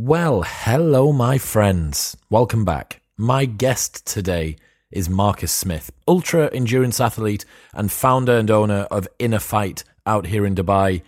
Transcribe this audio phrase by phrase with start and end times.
[0.00, 2.16] Well, hello, my friends.
[2.30, 3.00] Welcome back.
[3.16, 4.54] My guest today
[4.92, 10.46] is Marcus Smith, ultra endurance athlete and founder and owner of Inner Fight out here
[10.46, 11.02] in Dubai.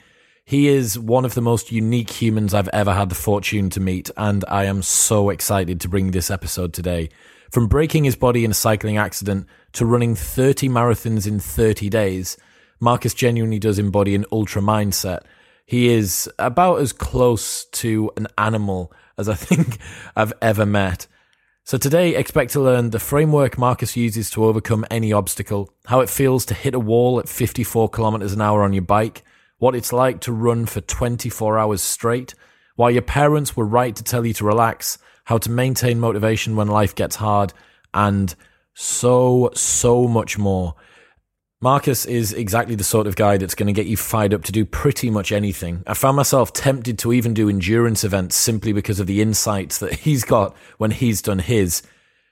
[0.45, 4.11] He is one of the most unique humans I've ever had the fortune to meet,
[4.17, 7.11] and I am so excited to bring this episode today.
[7.53, 12.37] From breaking his body in a cycling accident to running 30 marathons in 30 days,
[12.81, 15.21] Marcus genuinely does embody an ultra mindset
[15.71, 19.79] he is about as close to an animal as I think
[20.17, 21.07] I've ever met.
[21.63, 26.11] So today, expect to learn the framework Marcus uses to overcome any obstacle, how it
[26.11, 29.23] feels to hit a wall at 54 kilometers an hour on your bike,
[29.59, 32.35] what it's like to run for 24 hours straight,
[32.75, 36.67] why your parents were right to tell you to relax, how to maintain motivation when
[36.67, 37.53] life gets hard,
[37.95, 38.35] and
[38.75, 40.75] so, so much more.
[41.63, 44.53] Marcus is exactly the sort of guy that's going to get you fired up to
[44.53, 45.83] do pretty much anything.
[45.87, 49.93] I found myself tempted to even do endurance events simply because of the insights that
[50.01, 51.83] he's got when he's done his.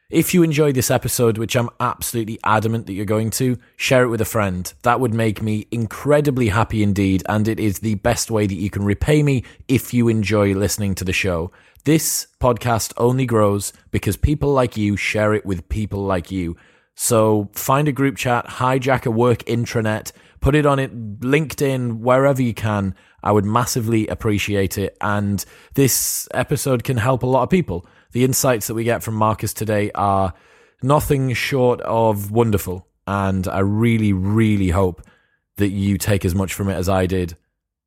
[0.09, 4.09] If you enjoyed this episode, which I'm absolutely adamant that you're going to, share it
[4.09, 4.73] with a friend.
[4.81, 8.71] That would make me incredibly happy indeed, and it is the best way that you
[8.71, 11.53] can repay me if you enjoy listening to the show.
[11.85, 16.57] This podcast only grows because people like you share it with people like you.
[17.01, 20.11] So find a group chat, hijack a work intranet,
[20.41, 22.93] put it on it, LinkedIn, wherever you can.
[23.23, 24.97] I would massively appreciate it.
[25.01, 27.87] And this episode can help a lot of people.
[28.11, 30.35] The insights that we get from Marcus today are
[30.83, 32.89] nothing short of wonderful.
[33.07, 35.01] And I really, really hope
[35.57, 37.37] that you take as much from it as I did.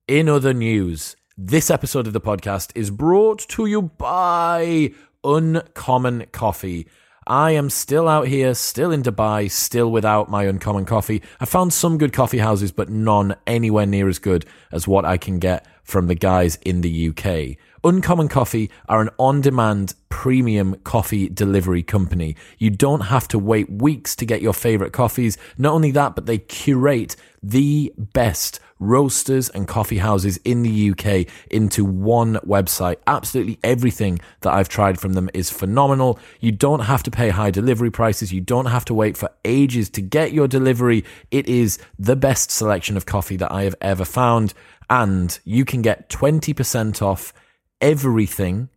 [0.08, 6.88] In other news, this episode of the podcast is brought to you by Uncommon Coffee.
[7.28, 11.22] I am still out here, still in Dubai, still without my uncommon coffee.
[11.40, 15.18] I found some good coffee houses, but none anywhere near as good as what I
[15.18, 17.58] can get from the guys in the UK.
[17.84, 22.36] Uncommon Coffee are an on demand premium coffee delivery company.
[22.58, 25.38] You don't have to wait weeks to get your favorite coffees.
[25.58, 31.28] Not only that, but they curate the best roasters and coffee houses in the UK
[31.50, 32.98] into one website.
[33.08, 36.20] Absolutely everything that I've tried from them is phenomenal.
[36.42, 38.34] You don't have to pay high delivery prices.
[38.34, 41.06] You don't have to wait for ages to get your delivery.
[41.30, 44.54] It is the best selection of coffee that I have ever found.
[44.90, 47.32] And you can get 20% off
[47.80, 48.70] everything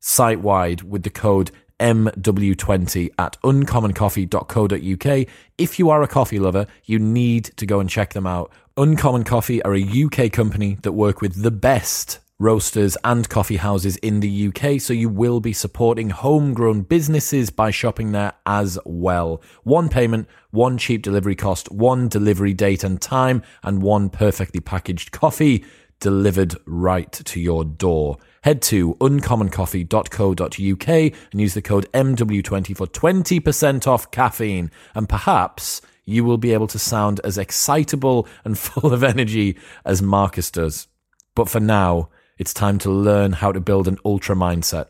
[0.00, 5.28] site wide with the code MW20 at uncommoncoffee.co.uk.
[5.58, 8.52] If you are a coffee lover, you need to go and check them out.
[8.76, 13.96] Uncommon Coffee are a UK company that work with the best roasters and coffee houses
[13.98, 19.42] in the UK, so you will be supporting homegrown businesses by shopping there as well.
[19.62, 25.12] One payment, one cheap delivery cost, one delivery date and time, and one perfectly packaged
[25.12, 25.64] coffee
[26.00, 28.16] delivered right to your door.
[28.42, 34.70] Head to uncommoncoffee.co.uk and use the code MW20 for 20% off caffeine.
[34.94, 40.00] And perhaps you will be able to sound as excitable and full of energy as
[40.00, 40.88] Marcus does.
[41.34, 42.08] But for now,
[42.38, 44.86] it's time to learn how to build an ultra mindset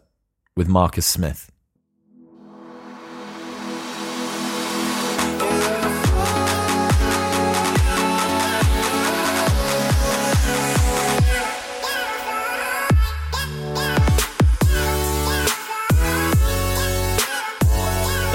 [0.57, 1.50] with Marcus Smith.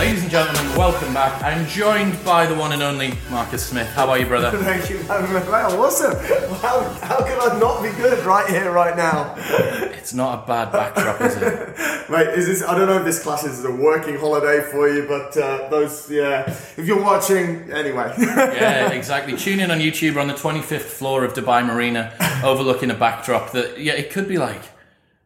[0.05, 1.41] Ladies and gentlemen, welcome back.
[1.41, 3.87] I'm joined by the one and only Marcus Smith.
[3.87, 4.55] How are you, brother?
[4.63, 5.47] Thank you, man.
[5.47, 6.15] Wow, awesome.
[6.57, 9.33] How, how can I not be good right here, right now?
[9.35, 12.09] It's not a bad backdrop, is it?
[12.11, 15.07] Mate, is this, I don't know if this class is a working holiday for you,
[15.07, 18.13] but uh, those, yeah, if you're watching, anyway.
[18.19, 19.35] yeah, exactly.
[19.35, 20.13] Tune in on YouTube.
[20.13, 24.27] We're on the 25th floor of Dubai Marina, overlooking a backdrop that, yeah, it could
[24.27, 24.61] be like,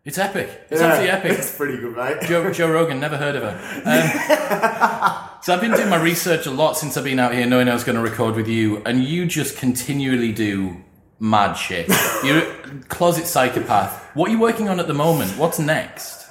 [0.10, 0.50] it's epic.
[0.72, 1.38] It's Yeah, absolutely epic.
[1.38, 2.18] It's pretty good, mate.
[2.24, 3.56] Joe, Joe Rogan, never heard of her.
[3.86, 7.70] Um, so I've been doing my research a lot since I've been out here, knowing
[7.70, 10.78] I was going to record with you, and you just continually do
[11.20, 11.88] mad shit.
[12.24, 12.44] You're a
[12.88, 14.04] closet psychopath.
[14.16, 15.38] What are you working on at the moment?
[15.38, 16.28] What's next?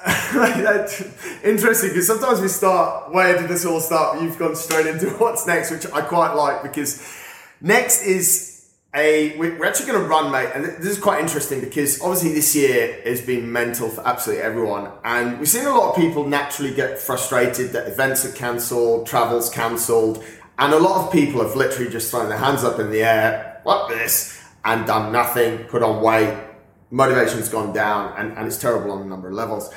[1.45, 4.21] Interesting, because sometimes we start, where did this all start?
[4.21, 7.01] You've gone straight into what's next, which I quite like, because
[7.61, 8.58] next is
[8.95, 12.33] a, we- we're actually going to run, mate, and this is quite interesting because obviously
[12.33, 16.27] this year has been mental for absolutely everyone, and we've seen a lot of people
[16.27, 20.25] naturally get frustrated that events are cancelled, travel's cancelled,
[20.59, 23.61] and a lot of people have literally just thrown their hands up in the air,
[23.63, 26.35] what this, and done nothing, put on weight,
[26.91, 29.71] motivation's gone down, and, and it's terrible on a number of levels.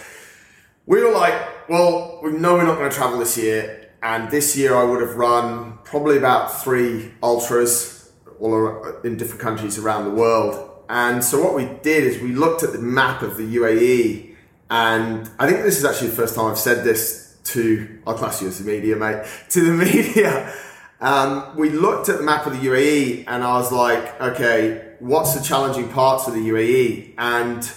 [0.86, 4.56] We were like, well, we know we're not going to travel this year, and this
[4.58, 8.01] year I would have run probably about three ultras
[8.42, 10.70] all ar- in different countries around the world.
[10.90, 14.36] And so what we did is we looked at the map of the UAE,
[14.70, 18.42] And I think this is actually the first time I've said this to, I'll class
[18.42, 20.54] you as the media, mate, to the media.
[21.00, 25.34] Um, we looked at the map of the UAE and I was like, okay, what's
[25.34, 27.16] the challenging parts of the UAE?
[27.18, 27.70] And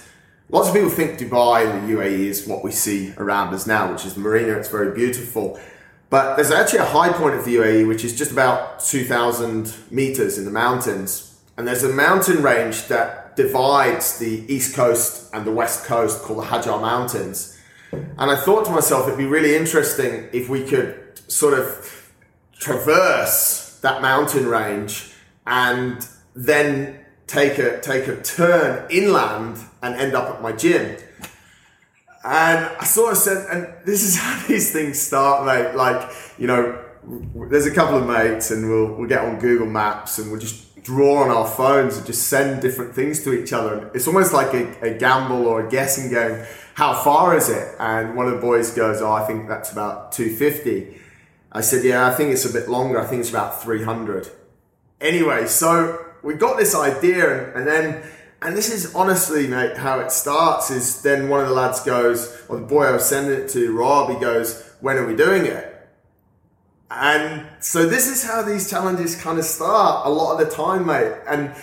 [0.51, 3.91] lots of people think Dubai and the UAE is what we see around us now,
[3.91, 4.53] which is the marina.
[4.59, 5.59] It's very beautiful.
[6.15, 10.39] But there's actually a high point of the UAE, which is just about 2,000 meters
[10.39, 11.41] in the mountains.
[11.57, 16.39] And there's a mountain range that divides the east coast and the west coast called
[16.39, 17.59] the Hajar Mountains.
[17.91, 22.13] And I thought to myself, it'd be really interesting if we could sort of
[22.61, 25.15] traverse that mountain range
[25.49, 26.07] and
[26.37, 30.97] then take a take a turn inland and end up at my gym.
[32.25, 35.77] And I sort of said, and this is how these things start, mate.
[35.77, 36.83] Like, you know,
[37.51, 40.83] there's a couple of mates, and we'll we'll get on Google Maps, and we'll just
[40.83, 43.91] draw on our phones and just send different things to each other.
[43.95, 46.45] It's almost like a, a gamble or a guessing game.
[46.75, 47.75] How far is it?
[47.79, 50.99] And one of the boys goes, "Oh, I think that's about 250."
[51.53, 52.99] I said, "Yeah, I think it's a bit longer.
[52.99, 54.31] I think it's about 300."
[55.01, 58.03] Anyway, so we got this idea, and, and then
[58.43, 62.45] and this is honestly, mate, how it starts is then one of the lads goes,
[62.49, 65.47] or the boy I was sending it to, Rob, he goes, when are we doing
[65.47, 65.71] it?
[66.91, 70.87] And so this is how these challenges kind of start a lot of the time,
[70.87, 71.13] mate.
[71.27, 71.55] And,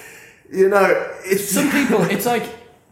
[0.51, 1.49] you know, it's...
[1.49, 2.43] Some people, it's like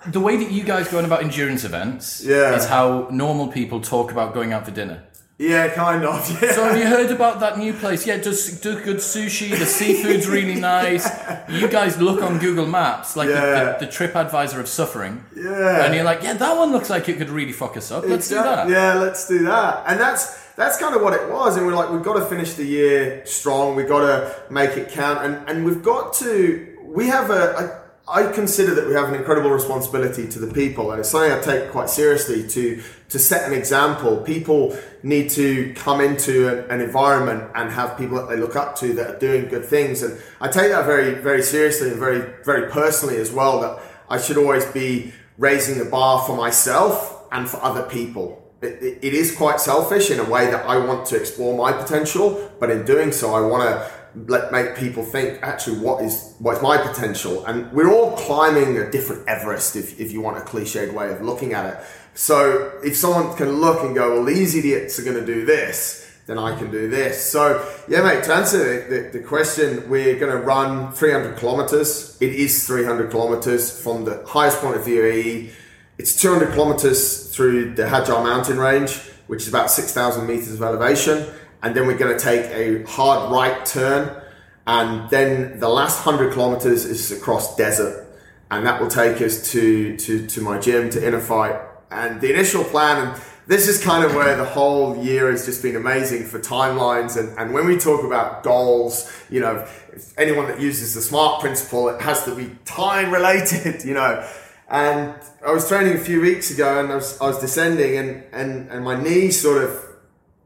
[0.07, 2.55] the way that you guys go on about endurance events Yeah.
[2.55, 5.03] is how normal people talk about going out for dinner.
[5.39, 6.19] Yeah, kind of.
[6.43, 6.51] Yeah.
[6.51, 8.05] So have you heard about that new place?
[8.05, 9.57] Yeah, does do good sushi.
[9.57, 11.07] The seafood's really nice.
[11.49, 13.39] You guys look on Google Maps like Yeah.
[13.39, 15.85] the, the, the trip advisor of suffering, yeah.
[15.85, 18.03] and you're like, yeah, that one looks like it could really fuck us up.
[18.05, 18.67] Let's do that.
[18.67, 19.85] Yeah, let's do that.
[19.87, 21.55] And that's that's kind of what it was.
[21.55, 23.77] And we're like, we've got to finish the year strong.
[23.77, 25.23] We've got to make it count.
[25.25, 26.77] And and we've got to.
[26.83, 27.55] We have a.
[27.55, 27.79] a
[28.11, 31.39] I consider that we have an incredible responsibility to the people, and it's something I
[31.41, 32.47] take quite seriously.
[32.49, 37.97] To to set an example, people need to come into an, an environment and have
[37.97, 40.03] people that they look up to that are doing good things.
[40.03, 43.61] And I take that very very seriously and very very personally as well.
[43.61, 43.79] That
[44.09, 48.45] I should always be raising the bar for myself and for other people.
[48.61, 51.71] It, it, it is quite selfish in a way that I want to explore my
[51.71, 56.35] potential, but in doing so, I want to let make people think actually what is
[56.39, 60.37] what is my potential, and we're all climbing a different Everest, if if you want
[60.37, 61.79] a cliched way of looking at it.
[62.15, 66.05] So if someone can look and go, well, these idiots are going to do this,
[66.25, 67.23] then I can do this.
[67.31, 68.23] So yeah, mate.
[68.25, 72.17] To answer the, the, the question, we're going to run 300 kilometers.
[72.21, 75.51] It is 300 kilometers from the highest point of the UAE.
[75.97, 81.25] It's 200 kilometers through the Hajar mountain range, which is about 6,000 meters of elevation.
[81.61, 84.21] And then we're going to take a hard right turn.
[84.65, 88.07] And then the last 100 kilometers is across desert.
[88.51, 91.59] And that will take us to, to, to my gym, to Inner Fight.
[91.91, 95.63] And the initial plan, and this is kind of where the whole year has just
[95.63, 97.17] been amazing for timelines.
[97.17, 101.41] And, and when we talk about goals, you know, if anyone that uses the SMART
[101.41, 104.27] principle, it has to be time related, you know.
[104.69, 108.23] And I was training a few weeks ago and I was, I was descending and,
[108.31, 109.88] and, and my knee sort of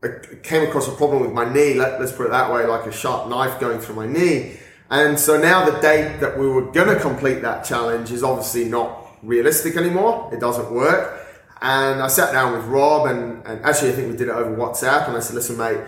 [0.04, 2.86] I came across a problem with my knee, let, us put it that way, like
[2.86, 4.58] a sharp knife going through my knee.
[4.90, 8.66] And so now the date that we were going to complete that challenge is obviously
[8.66, 10.30] not realistic anymore.
[10.34, 11.26] It doesn't work.
[11.62, 14.56] And I sat down with Rob and, and actually I think we did it over
[14.56, 15.80] WhatsApp and I said, listen mate,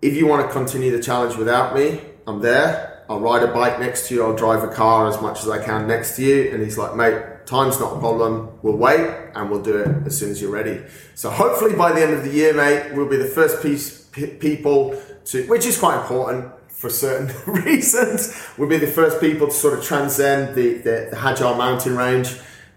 [0.00, 3.04] if you want to continue the challenge without me, I'm there.
[3.08, 4.24] I'll ride a bike next to you.
[4.24, 6.50] I'll drive a car as much as I can next to you.
[6.52, 8.50] And he's like, mate, time's not a problem.
[8.62, 10.82] We'll wait and we'll do it as soon as you're ready.
[11.14, 14.26] So hopefully by the end of the year, mate, we'll be the first piece, p-
[14.26, 17.32] people to, which is quite important for certain
[17.64, 18.36] reasons.
[18.58, 22.28] We'll be the first people to sort of transcend the, the, the Hajar mountain range,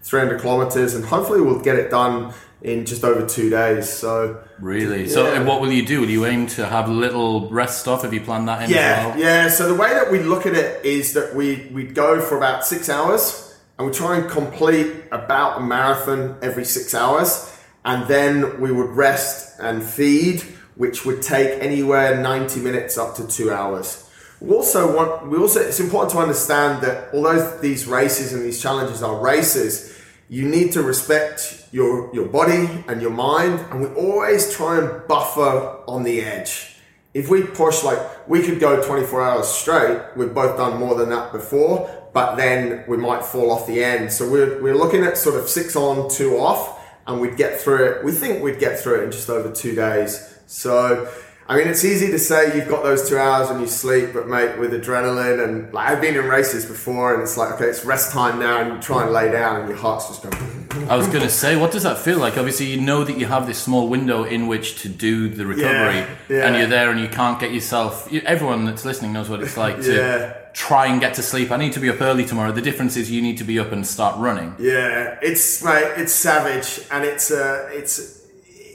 [0.02, 2.32] 300 kilometers, and hopefully we'll get it done
[2.62, 3.88] in just over two days.
[3.88, 5.08] So Really?
[5.08, 5.36] So, Yeah.
[5.38, 6.00] and what will you do?
[6.00, 8.02] Will you aim to have little rest stuff?
[8.02, 9.18] Have you planned that in Yeah, as well?
[9.18, 9.48] yeah.
[9.48, 12.66] So the way that we look at it is that we we go for about
[12.66, 13.47] six hours,
[13.78, 18.90] and we try and complete about a marathon every six hours, and then we would
[18.90, 20.42] rest and feed,
[20.74, 24.10] which would take anywhere ninety minutes up to two hours.
[24.40, 25.28] We also want.
[25.28, 25.60] We also.
[25.60, 29.96] It's important to understand that although these races and these challenges are races,
[30.28, 35.06] you need to respect your your body and your mind, and we always try and
[35.06, 36.74] buffer on the edge
[37.14, 41.08] if we push like we could go 24 hours straight we've both done more than
[41.08, 45.16] that before but then we might fall off the end so we're, we're looking at
[45.16, 48.78] sort of six on two off and we'd get through it we think we'd get
[48.78, 51.08] through it in just over two days so
[51.50, 54.28] I mean, it's easy to say you've got those two hours when you sleep, but
[54.28, 57.86] mate, with adrenaline and like I've been in races before, and it's like okay, it's
[57.86, 60.88] rest time now, and you try and lay down, and your heart's just going.
[60.90, 62.36] I was going to say, what does that feel like?
[62.36, 66.00] Obviously, you know that you have this small window in which to do the recovery,
[66.00, 66.46] Yeah, yeah.
[66.46, 68.08] and you're there, and you can't get yourself.
[68.10, 70.34] You, everyone that's listening knows what it's like to Yeah.
[70.58, 71.52] Try and get to sleep.
[71.52, 72.50] I need to be up early tomorrow.
[72.50, 74.56] The difference is you need to be up and start running.
[74.58, 78.26] Yeah, it's like it's savage, and it's a it's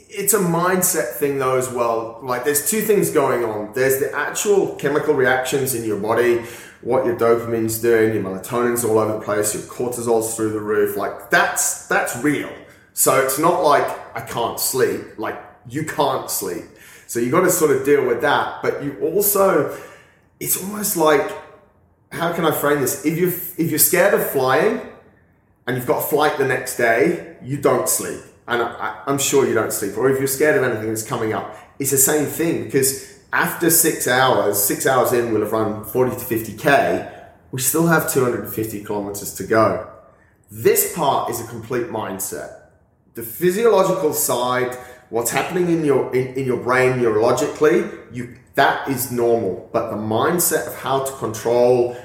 [0.08, 2.20] it's a mindset thing though as well.
[2.22, 3.74] Like there's two things going on.
[3.74, 6.38] There's the actual chemical reactions in your body,
[6.80, 10.96] what your dopamine's doing, your melatonin's all over the place, your cortisol's through the roof.
[10.96, 12.50] Like that's that's real.
[12.94, 13.86] So it's not like
[14.16, 15.18] I can't sleep.
[15.18, 15.38] Like
[15.68, 16.64] you can't sleep.
[17.06, 18.62] So you got to sort of deal with that.
[18.62, 19.78] But you also,
[20.40, 21.43] it's almost like
[22.14, 23.04] how can I frame this?
[23.04, 24.80] If you if you're scared of flying
[25.66, 28.20] and you've got flight the next day, you don't sleep.
[28.46, 29.96] And I, I'm sure you don't sleep.
[29.96, 33.68] Or if you're scared of anything that's coming up, it's the same thing because after
[33.70, 37.12] six hours, six hours in, we'll have run 40 to 50k.
[37.50, 39.90] We still have 250 kilometers to go.
[40.50, 42.60] This part is a complete mindset.
[43.14, 44.76] The physiological side,
[45.10, 49.68] what's happening in your in, in your brain neurologically, you that is normal.
[49.72, 51.96] But the mindset of how to control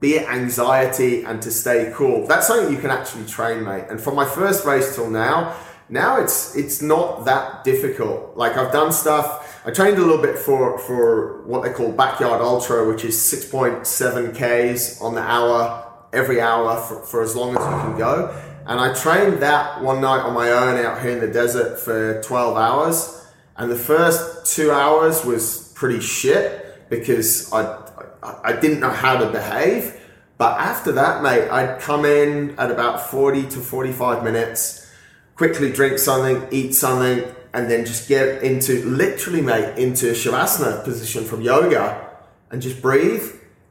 [0.00, 2.26] be it anxiety and to stay cool.
[2.26, 3.84] That's something you can actually train, mate.
[3.90, 5.54] And from my first race till now,
[5.90, 8.36] now it's it's not that difficult.
[8.36, 9.60] Like I've done stuff.
[9.66, 13.44] I trained a little bit for for what they call backyard ultra, which is six
[13.44, 17.98] point seven k's on the hour every hour for, for as long as you can
[17.98, 18.34] go.
[18.66, 22.22] And I trained that one night on my own out here in the desert for
[22.22, 23.16] twelve hours.
[23.56, 27.89] And the first two hours was pretty shit because I
[28.22, 29.98] I, didn't know how to behave.
[30.38, 34.90] But after that, mate, I'd come in at about 40 to 45 minutes,
[35.36, 41.24] quickly drink something, eat something, and then just get into literally, mate, into Shavasana position
[41.24, 42.08] from yoga
[42.50, 43.22] and just breathe.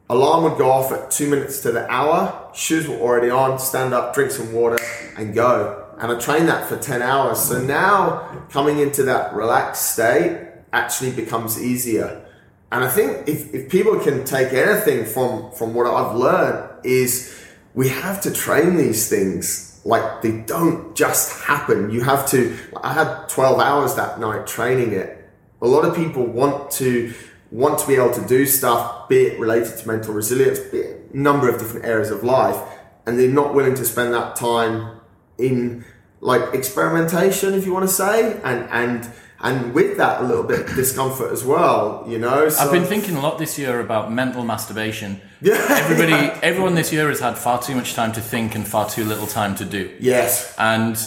[0.08, 2.50] Alarm would go off at two minutes to the hour.
[2.54, 3.58] Shoes were already on.
[3.58, 4.78] Stand up, drink some water,
[5.16, 5.86] and go.
[5.98, 7.38] And I trained that for 10 hours.
[7.40, 12.26] So now coming into that relaxed state actually becomes easier.
[12.72, 17.36] And I think if, if people can take anything from, from what I've learned is
[17.74, 19.80] we have to train these things.
[19.84, 21.90] Like they don't just happen.
[21.90, 25.16] You have to, I had 12 hours that night training it.
[25.62, 27.12] A lot of people want to,
[27.50, 31.10] want to be able to do stuff, be it related to mental resilience, be it
[31.12, 32.56] a number of different areas of life.
[33.06, 35.00] And they're not willing to spend that time
[35.38, 35.84] in
[36.20, 39.10] like experimentation, if you want to say, and, and,
[39.42, 42.48] and with that a little bit of discomfort as well, you know.
[42.48, 45.20] So, I've been thinking a lot this year about mental masturbation.
[45.42, 45.56] Yeah.
[45.70, 49.04] Everybody, everyone this year has had far too much time to think and far too
[49.04, 49.90] little time to do.
[49.98, 50.98] yes, And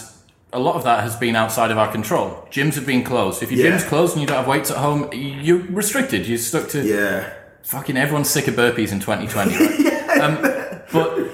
[0.52, 2.44] a lot of that has been outside of our control.
[2.50, 3.44] Gyms have been closed.
[3.44, 3.70] If your Yeah.
[3.78, 6.26] gym's closed and you don't have weights at home, you're restricted.
[6.26, 9.54] You're stuck to yeah, fucking everyone's sick of burpees in 2020.
[9.56, 10.18] Right?
[10.20, 10.42] um,
[10.92, 11.30] but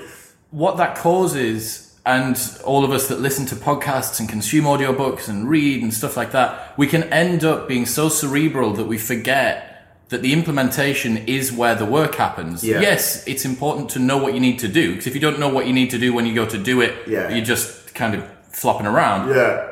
[0.51, 5.49] what that causes, and all of us that listen to podcasts and consume audiobooks and
[5.49, 9.67] read and stuff like that, we can end up being so cerebral that we forget
[10.09, 12.65] that the implementation is where the work happens.
[12.65, 12.81] Yeah.
[12.81, 15.49] Yes, it's important to know what you need to do because if you don't know
[15.51, 17.29] what you need to do when you go to do it, Yeah.
[17.29, 19.29] you're just kind of flopping around.
[19.35, 19.67] yeah.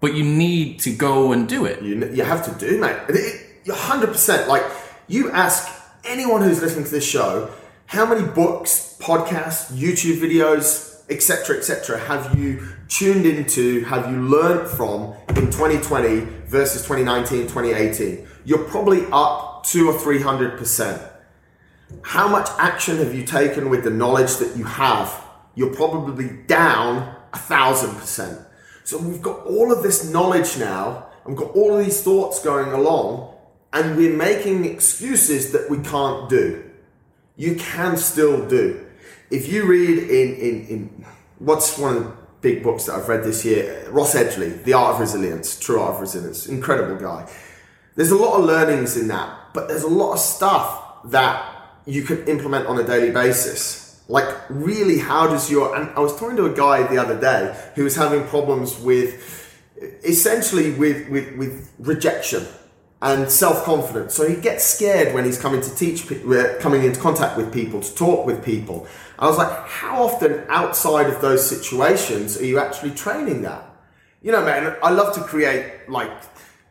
[0.00, 1.82] But you need to go and do it.
[1.82, 2.96] You, you have to do, mate.
[3.08, 4.48] It- it- You're hundred percent.
[4.48, 4.62] Like
[5.08, 5.68] you ask
[6.04, 7.50] anyone who's listening to this show,
[7.86, 13.84] how many books, podcasts, YouTube videos, etc., etc., have you tuned into?
[13.84, 18.26] Have you learned from in 2020 versus 2019, 2018?
[18.44, 21.02] You're probably up two or three hundred percent.
[22.02, 25.12] How much action have you taken with the knowledge that you have?
[25.54, 28.40] You're probably down a thousand percent.
[28.84, 32.42] So we've got all of this knowledge now, and we've got all of these thoughts
[32.42, 33.34] going along,
[33.72, 36.64] and we're making excuses that we can't do.
[37.36, 38.86] You can still do.
[39.30, 41.04] If you read in, in, in
[41.38, 44.94] what's one of the big books that I've read this year, Ross Edgley, The Art
[44.94, 47.30] of Resilience, True Art of Resilience, incredible guy.
[47.94, 51.44] There's a lot of learnings in that, but there's a lot of stuff that
[51.86, 54.02] you can implement on a daily basis.
[54.08, 55.76] Like, really, how does your.
[55.76, 59.48] And I was talking to a guy the other day who was having problems with
[60.04, 62.46] essentially with, with, with rejection
[63.02, 64.14] and self confidence.
[64.14, 67.80] So he gets scared when he's coming to teach, uh, coming into contact with people,
[67.80, 68.86] to talk with people.
[69.20, 73.66] I was like, how often outside of those situations are you actually training that?
[74.22, 76.10] You know, man, I love to create like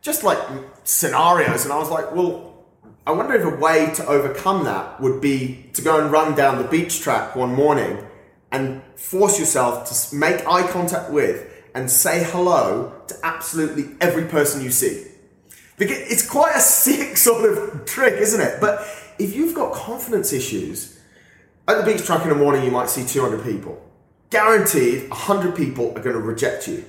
[0.02, 0.40] just like
[0.84, 2.66] scenarios, and I was like, well,
[3.06, 6.58] I wonder if a way to overcome that would be to go and run down
[6.58, 8.04] the beach track one morning
[8.52, 14.64] and force yourself to make eye contact with and say hello to absolutely every person
[14.64, 15.06] you see.
[15.78, 18.60] Because it's quite a sick sort of trick, isn't it?
[18.60, 18.80] But
[19.20, 20.99] if you've got confidence issues,
[21.70, 23.80] at the beach track in the morning, you might see 200 people.
[24.30, 26.86] Guaranteed, 100 people are going to reject you.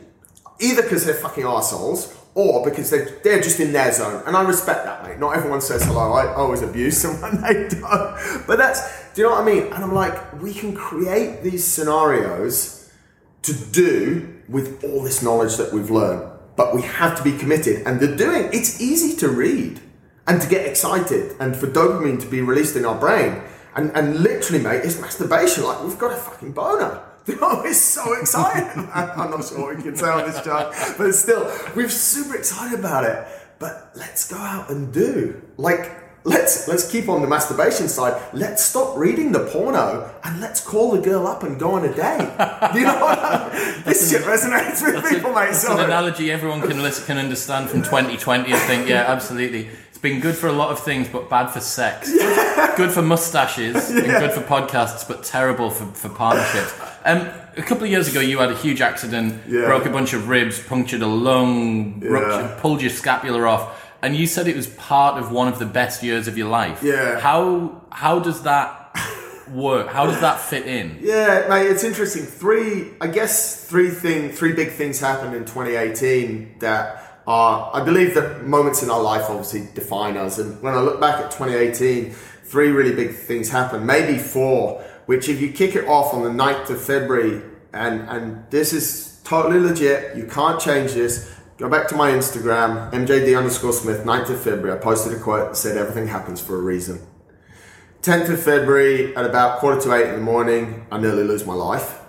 [0.59, 4.23] Either because they're fucking assholes or because they're, they're just in their zone.
[4.27, 5.19] And I respect that, mate.
[5.19, 6.13] Not everyone says hello.
[6.13, 8.47] I always abuse someone, they don't.
[8.47, 9.65] But that's, do you know what I mean?
[9.65, 12.91] And I'm like, we can create these scenarios
[13.43, 16.31] to do with all this knowledge that we've learned.
[16.57, 17.87] But we have to be committed.
[17.87, 19.81] And the doing, it's easy to read
[20.27, 23.43] and to get excited and for dopamine to be released in our brain.
[23.75, 25.65] And, and literally, mate, it's masturbation.
[25.65, 27.03] Like, we've got a fucking boner.
[27.41, 28.65] Oh, we're so excited.
[28.95, 32.79] I'm not sure what we can say on this chat, but still, we're super excited
[32.79, 33.27] about it.
[33.59, 35.41] But let's go out and do.
[35.59, 38.21] Like, let's let's keep on the masturbation side.
[38.33, 41.95] Let's stop reading the porno and let's call the girl up and go on a
[41.95, 42.31] date.
[42.75, 43.19] You know what?
[43.19, 43.83] I mean?
[43.85, 45.51] This shit resonates with people, mate.
[45.51, 48.53] It's an analogy everyone can listen, can understand from 2020.
[48.53, 49.71] I think, yeah, absolutely.
[50.03, 52.11] Been good for a lot of things, but bad for sex.
[52.77, 56.73] Good for mustaches and good for podcasts, but terrible for, for partnerships.
[57.05, 59.67] Um, a couple of years ago, you had a huge accident, Yeah.
[59.67, 64.27] broke a bunch of ribs, punctured a lung, ruptured, pulled your scapula off, and you
[64.27, 66.83] said it was part of one of the best years of your life.
[66.83, 67.19] Yeah.
[67.21, 68.97] How how does that
[69.51, 69.89] work?
[69.89, 70.99] How does that fit in?
[71.03, 72.23] Yeah, mate, it's interesting.
[72.23, 78.15] Three, I guess, three thing, three big things happened in 2018 that are, I believe,
[78.15, 80.39] that moments in our life obviously define us.
[80.39, 82.11] And when I look back at 2018,
[82.45, 84.83] three really big things happened, maybe four.
[85.07, 89.21] Which, if you kick it off on the 9th of February, and and this is
[89.25, 91.35] totally legit, you can't change this.
[91.59, 94.79] Go back to my Instagram, MJD underscore Smith, 9th of February.
[94.79, 97.07] I posted a quote that said, Everything happens for a reason.
[98.03, 101.53] 10th of February at about quarter to eight in the morning, I nearly lose my
[101.53, 102.01] life.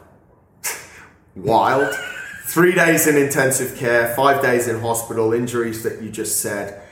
[1.36, 1.94] Wild.
[2.52, 6.84] Three days in intensive care, five days in hospital, injuries that you just said.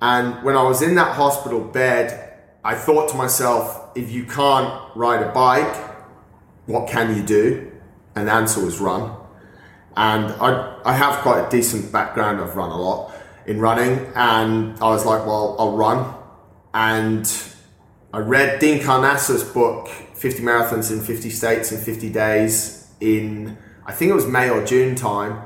[0.00, 4.72] And when I was in that hospital bed, I thought to myself, if you can't
[4.94, 5.74] ride a bike,
[6.66, 7.72] what can you do?
[8.14, 9.16] And the answer was run.
[9.96, 12.40] And I, I have quite a decent background.
[12.40, 13.12] I've run a lot
[13.46, 14.12] in running.
[14.14, 16.14] And I was like, well, I'll run.
[16.72, 17.28] And
[18.14, 23.58] I read Dean Karnazes' book, 50 Marathons in 50 States in 50 Days, in
[23.90, 25.42] I think it was May or June time.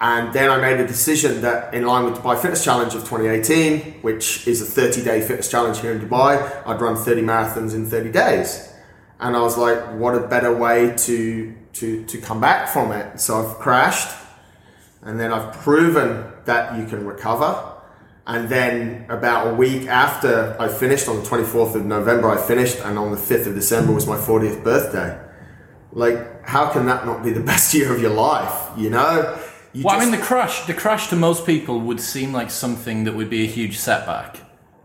[0.00, 3.94] And then I made a decision that, in line with Dubai Fitness Challenge of 2018,
[4.00, 7.86] which is a 30 day fitness challenge here in Dubai, I'd run 30 marathons in
[7.86, 8.72] 30 days.
[9.18, 13.18] And I was like, what a better way to, to, to come back from it.
[13.18, 14.14] So I've crashed,
[15.02, 17.72] and then I've proven that you can recover.
[18.24, 22.78] And then about a week after I finished, on the 24th of November, I finished,
[22.84, 25.20] and on the 5th of December was my 40th birthday.
[25.90, 28.70] Like, how can that not be the best year of your life?
[28.76, 29.38] You know?
[29.72, 33.04] You Well, I mean, the crash, the crash to most people would seem like something
[33.04, 34.38] that would be a huge setback,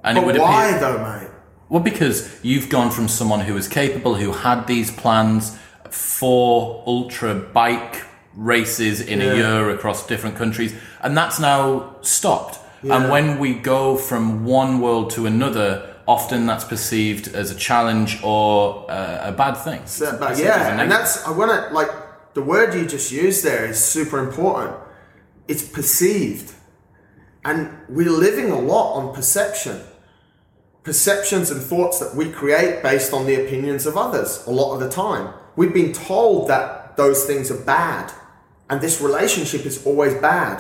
[0.04, 0.80] and it but would why appear.
[0.80, 1.30] though, mate?
[1.70, 5.56] Well, because you've gone from someone who was capable, who had these plans
[5.92, 8.04] for ultra bike
[8.36, 9.32] races in Yeah.
[9.32, 12.58] a year across different countries, and that's now stopped.
[12.82, 18.20] And when we go from one world to another, often that's perceived as a challenge
[18.24, 19.80] or uh, a bad thing.
[19.84, 21.92] It's But perceived as a yeah, and that's I want to like
[22.34, 24.76] the word you just used there is super important.
[25.48, 26.54] It's perceived,
[27.46, 29.82] and we're living a lot on perception,
[30.82, 34.44] perceptions and thoughts that we create based on the opinions of others.
[34.48, 38.12] A lot of the time, we've been told that those things are bad,
[38.68, 40.58] and this relationship is always bad.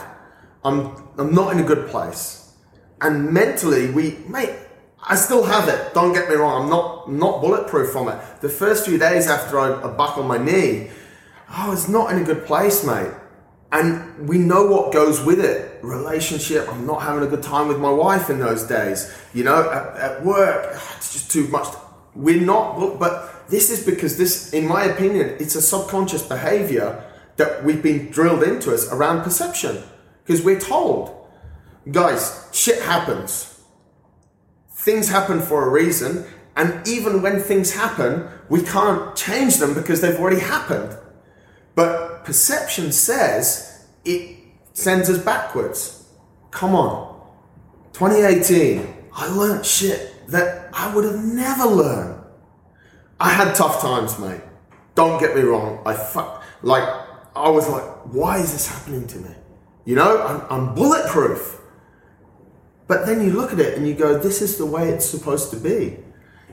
[0.64, 0.78] I'm
[1.18, 2.54] I'm not in a good place,
[3.02, 4.69] and mentally we mate.
[5.02, 5.94] I still have it.
[5.94, 6.64] Don't get me wrong.
[6.64, 8.20] I'm not not bulletproof from it.
[8.42, 10.90] The first few days after I, I buckled my knee,
[11.48, 13.12] I was not in a good place, mate.
[13.72, 15.84] And we know what goes with it.
[15.84, 16.68] Relationship.
[16.70, 19.16] I'm not having a good time with my wife in those days.
[19.34, 21.68] You know, at, at work, ah, it's just too much.
[22.16, 23.00] We're not.
[23.00, 27.06] But this is because this, in my opinion, it's a subconscious behavior
[27.38, 29.82] that we've been drilled into us around perception.
[30.24, 31.28] Because we're told,
[31.90, 33.49] guys, shit happens
[34.80, 40.02] things happen for a reason, and even when things happen, we can't change them because
[40.02, 40.98] they've already happened.
[41.76, 44.38] But perception says it
[44.74, 46.08] sends us backwards.
[46.52, 47.20] Come on.
[47.94, 52.24] 2018, I learned shit that I would have never learned.
[53.20, 54.42] I had tough times, mate.
[54.96, 55.82] Don't get me wrong.
[55.86, 56.88] I fuck, like,
[57.36, 59.36] I was like, why is this happening to me?
[59.84, 61.59] You know, I'm, I'm bulletproof.
[62.90, 65.52] But then you look at it and you go, this is the way it's supposed
[65.52, 66.00] to be.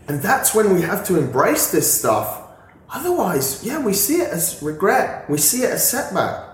[0.06, 2.42] And that's when we have to embrace this stuff.
[2.90, 6.44] Otherwise, yeah, we see it as regret, we see it as setback.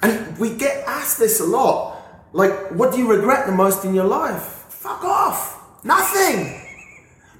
[0.00, 2.00] And we get asked this a lot.
[2.32, 4.42] Like, what do you regret the most in your life?
[4.70, 5.84] Fuck off.
[5.84, 6.64] Nothing.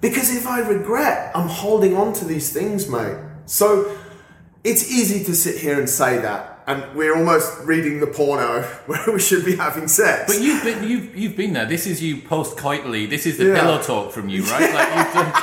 [0.03, 3.17] Because if I regret, I'm holding on to these things, mate.
[3.47, 3.97] So
[4.63, 6.58] it's easy to sit here and say that.
[6.69, 10.33] And we're almost reading the porno where we should be having sex.
[10.33, 11.65] But you've been you've you've been there.
[11.67, 13.09] This is you post coitally.
[13.09, 13.61] This is the Yeah.
[13.61, 14.73] pillow talk from you, right?
[14.75, 15.35] Like you've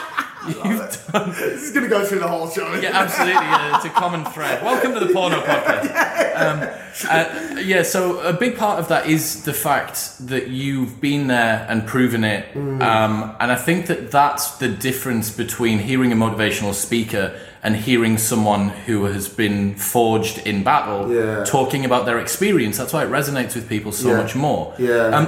[0.53, 0.71] done.
[0.71, 1.29] You've done.
[1.31, 2.73] this is going to go through the whole show.
[2.75, 3.33] Yeah, absolutely.
[3.33, 4.63] Yeah, it's a common thread.
[4.63, 6.35] Welcome to the porno podcast.
[6.35, 6.69] Um,
[7.09, 11.65] uh, yeah, so a big part of that is the fact that you've been there
[11.69, 12.81] and proven it, Mm.
[12.81, 18.17] um, and I think that that's the difference between hearing a motivational speaker and hearing
[18.17, 21.43] someone who has been forged in battle Yeah.
[21.43, 22.77] talking about their experience.
[22.77, 24.17] That's why it resonates with people so Yeah.
[24.17, 24.73] much more.
[24.77, 25.07] Yeah.
[25.07, 25.27] Um,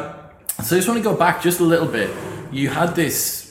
[0.64, 2.10] so I just want to go back just a little bit.
[2.52, 3.47] You had this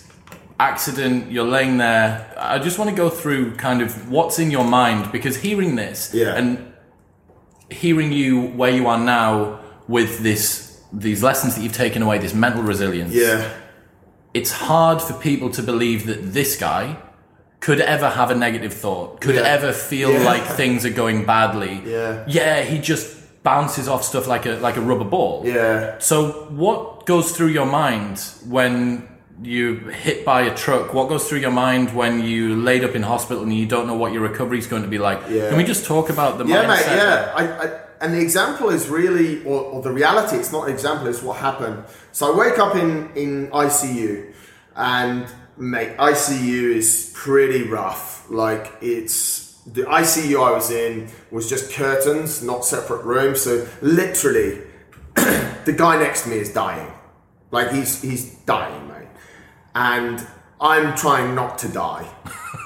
[0.58, 2.32] accident, you're laying there.
[2.38, 6.10] I just want to go through kind of what's in your mind because hearing this
[6.14, 6.34] Yeah.
[6.36, 6.72] and
[7.70, 12.32] hearing you where you are now with this these lessons that you've taken away, this
[12.32, 13.12] mental resilience.
[13.12, 13.48] Yeah.
[14.32, 16.96] It's hard for people to believe that this guy
[17.60, 19.42] could ever have a negative thought, could Yeah.
[19.42, 20.20] ever feel Yeah.
[20.24, 21.82] like things are going badly.
[21.84, 22.22] Yeah.
[22.28, 23.08] Yeah, he just
[23.42, 25.42] bounces off stuff like a like a rubber ball.
[25.44, 25.96] Yeah.
[25.98, 29.02] So, what goes through your mind when
[29.42, 30.94] you hit by a truck?
[30.94, 33.94] What goes through your mind when you laid up in hospital and you don't know
[33.96, 35.20] what your recovery is going to be like?
[35.28, 35.48] Yeah.
[35.48, 36.68] Can we just talk about the Yeah, mindset?
[36.68, 36.96] mate.
[36.96, 40.36] Yeah, I, I, and the example is really, or, or the reality.
[40.36, 41.06] It's not an example.
[41.08, 41.84] It's what happened.
[42.12, 44.32] So I wake up in in ICU,
[44.74, 48.28] and mate, ICU is pretty rough.
[48.30, 53.40] Like it's the ICU I was in was just curtains, not separate rooms.
[53.40, 54.60] So literally,
[55.14, 56.92] the guy next to me is dying.
[57.50, 58.85] Like he's he's dying,
[59.76, 60.26] and
[60.58, 62.08] I'm trying not to die.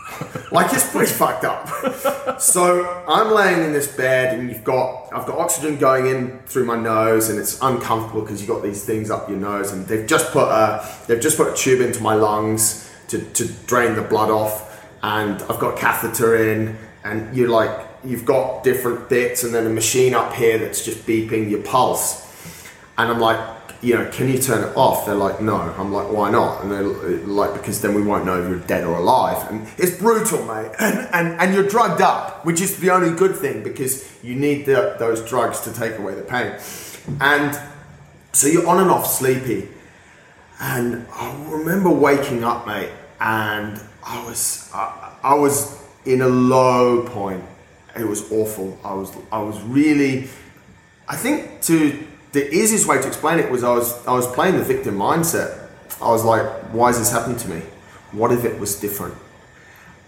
[0.53, 2.41] like it's pretty fucked up.
[2.41, 6.67] So I'm laying in this bed, and you've got I've got oxygen going in through
[6.67, 10.07] my nose, and it's uncomfortable because you've got these things up your nose, and they've
[10.07, 14.03] just put a they've just put a tube into my lungs to, to drain the
[14.03, 19.43] blood off, and I've got a catheter in, and you're like you've got different bits,
[19.43, 22.25] and then a machine up here that's just beeping your pulse,
[22.97, 23.60] and I'm like.
[23.83, 25.07] You know, can you turn it off?
[25.07, 25.57] They're like, no.
[25.57, 26.63] I'm like, why not?
[26.63, 26.83] And they're
[27.27, 29.51] like, because then we won't know if you're dead or alive.
[29.51, 30.73] And it's brutal, mate.
[30.79, 34.67] And, and, and you're drugged up, which is the only good thing because you need
[34.67, 36.59] the, those drugs to take away the pain.
[37.21, 37.59] And
[38.33, 39.69] so you're on and off sleepy.
[40.61, 47.03] And I remember waking up, mate, and I was I, I was in a low
[47.05, 47.45] point.
[47.99, 48.79] It was awful.
[48.85, 50.29] I was I was really
[51.09, 54.57] I think to the easiest way to explain it was I was I was playing
[54.57, 55.69] the victim mindset.
[56.01, 57.63] I was like, why has this happened to me?
[58.13, 59.15] What if it was different?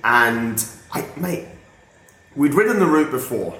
[0.04, 1.46] And I mate,
[2.36, 3.58] we'd ridden the route before,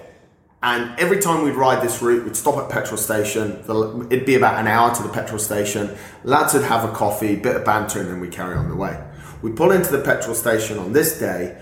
[0.63, 3.63] and every time we'd ride this route, we'd stop at petrol station.
[3.67, 5.97] The, it'd be about an hour to the petrol station.
[6.25, 9.03] Lads would have a coffee, bit of banter, and then we carry on the way.
[9.43, 11.61] We pull into the petrol station on this day.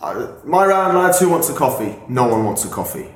[0.00, 1.96] Uh, my round, lads, who wants a coffee?
[2.08, 3.08] No one wants a coffee.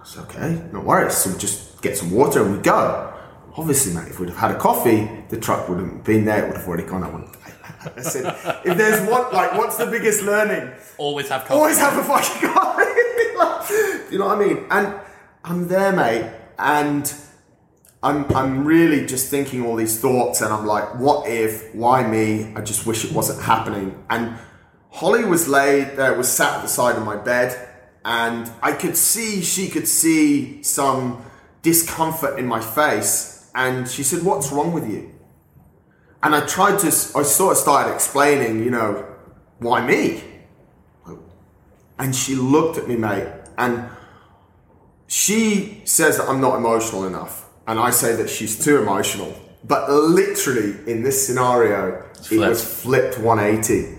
[0.00, 1.14] It's okay, no worries.
[1.14, 3.12] So we just get some water and we go.
[3.56, 6.44] Obviously, mate, if we'd have had a coffee, the truck wouldn't have been there.
[6.44, 7.02] It would have already gone.
[7.02, 7.34] I, wouldn't,
[7.96, 8.24] I said,
[8.64, 10.72] if there's one, like, what's the biggest learning?
[10.98, 11.54] Always have coffee.
[11.54, 12.82] Always have a fucking coffee.
[13.36, 14.66] Like, you know what I mean?
[14.70, 14.94] And
[15.44, 17.12] I'm there, mate, and
[18.02, 21.74] I'm I'm really just thinking all these thoughts, and I'm like, what if?
[21.74, 22.52] Why me?
[22.54, 24.04] I just wish it wasn't happening.
[24.10, 24.36] And
[24.90, 27.68] Holly was laid there, was sat at the side of my bed,
[28.04, 31.22] and I could see she could see some
[31.70, 35.02] discomfort in my face, and she said, "What's wrong with you?"
[36.22, 39.04] And I tried to, I sort of started explaining, you know,
[39.58, 40.22] why me?
[41.98, 43.88] And she looked at me, mate, and
[45.06, 47.44] she says that I'm not emotional enough.
[47.66, 49.34] And I say that she's too emotional.
[49.64, 53.98] But literally, in this scenario, it was flipped 180.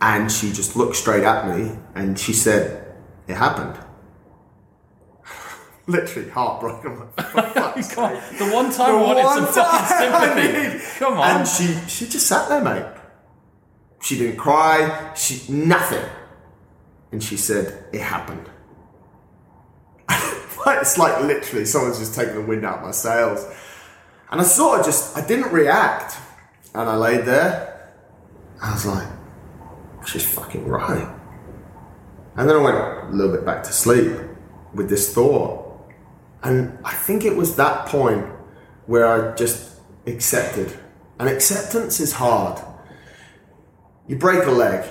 [0.00, 2.94] And she just looked straight at me and she said,
[3.26, 3.76] It happened.
[5.86, 6.98] Literally heartbroken.
[6.98, 10.74] Like, "For fuck's sake." The one time I wanted some fucking I sympathy.
[10.74, 11.36] need- Come on.
[11.40, 12.84] And she she just sat there, mate.
[14.02, 15.12] She didn't cry.
[15.14, 16.04] She nothing.
[17.12, 18.48] And she said, "It happened."
[20.66, 23.44] it's like literally someone's just taken the wind out of my sails.
[24.30, 26.16] And I sort of just I didn't react,
[26.74, 27.92] and I laid there.
[28.62, 29.06] I was like,
[30.06, 31.08] "She's fucking right."
[32.36, 34.12] And then I went a little bit back to sleep
[34.74, 35.63] with this thought.
[36.44, 38.24] And I think it was that point
[38.86, 40.78] where I just accepted.
[41.18, 42.62] And acceptance is hard.
[44.06, 44.88] You break a leg.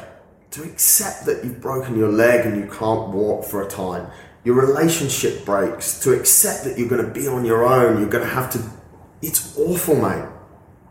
[0.52, 4.08] To accept that you've broken your leg and you can't walk for a time
[4.44, 8.28] your relationship breaks, to accept that you're going to be on your own, you're going
[8.28, 8.62] to have to.
[9.22, 10.26] It's awful, mate.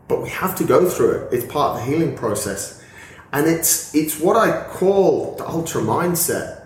[0.07, 1.33] But we have to go through it.
[1.33, 2.83] It's part of the healing process.
[3.31, 6.62] And it's it's what I call the ultra mindset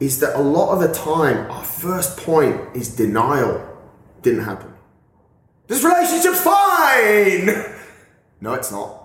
[0.00, 3.66] is that a lot of the time our first point is denial.
[4.22, 4.72] Didn't happen.
[5.66, 7.76] This relationship's fine.
[8.42, 9.00] No, it's not.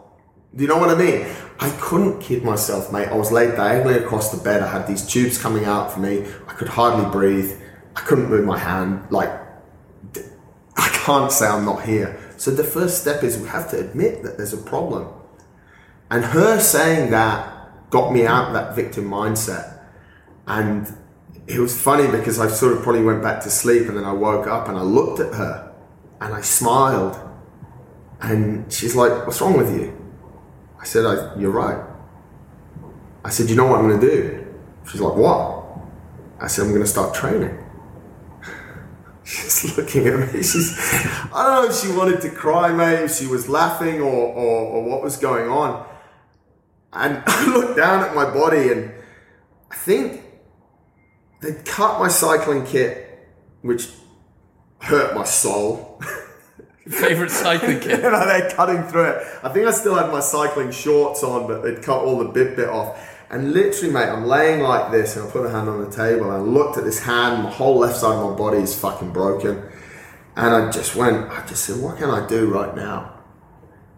[0.56, 1.28] Do you know what I mean?
[1.60, 3.10] I couldn't kid myself, mate.
[3.10, 4.64] I was laid diagonally across the bed.
[4.64, 6.26] I had these tubes coming out for me.
[6.48, 7.52] I could hardly breathe.
[7.98, 9.12] I couldn't move my hand.
[9.12, 9.30] Like,
[10.78, 12.18] I can't say I'm not here.
[12.38, 15.10] So the first step is we have to admit that there's a problem.
[16.10, 19.75] And her saying that got me out of that victim mindset.
[20.48, 20.88] And
[21.48, 24.14] it was funny because I sort of probably went back to sleep and then I
[24.14, 25.74] woke up and I looked at her
[26.22, 27.20] and I smiled.
[28.22, 29.96] And she's like, What's wrong with you?
[30.80, 31.84] I said, I, You're right.
[33.24, 34.56] I said, You know what I'm going to do?
[34.90, 35.64] She's like, What?
[36.40, 37.58] I said, I'm going to start training.
[39.24, 40.44] She's looking at me.
[40.44, 40.78] She's,
[41.34, 44.62] I don't know if she wanted to cry, mate, if she was laughing or, or,
[44.64, 45.88] or what was going on.
[46.94, 48.92] And I looked down at my body and
[49.72, 50.25] I think
[51.42, 53.28] they'd cut my cycling kit,
[53.62, 53.90] which
[54.80, 56.02] hurt my soul.
[56.88, 58.04] Favorite cycling kit?
[58.04, 59.28] you know, they're cutting through it.
[59.44, 62.56] I think I still had my cycling shorts on, but they'd cut all the bit
[62.56, 63.12] bit off.
[63.32, 66.26] And literally, mate, I'm laying like this, and I put a hand on the table,
[66.26, 67.44] and I looked at this hand.
[67.44, 69.64] My whole left side of my body is fucking broken,
[70.36, 71.32] and I just went.
[71.32, 73.14] I just said, "What can I do right now?"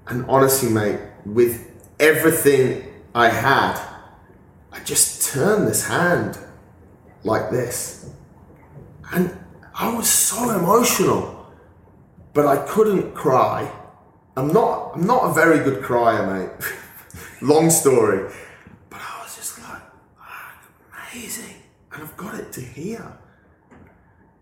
[0.08, 1.70] And honestly, mate, with
[2.00, 3.78] everything I had,
[4.72, 6.40] I just turned this hand
[7.28, 8.10] like this,
[9.12, 9.38] and
[9.76, 11.46] I was so emotional,
[12.34, 13.72] but I couldn't cry.
[14.36, 14.94] I'm not.
[14.96, 16.50] I'm not a very good crier, mate.
[17.42, 18.32] Long story
[18.90, 19.82] But I was just like,
[20.20, 21.56] oh, amazing.
[21.92, 23.18] And I've got it to here.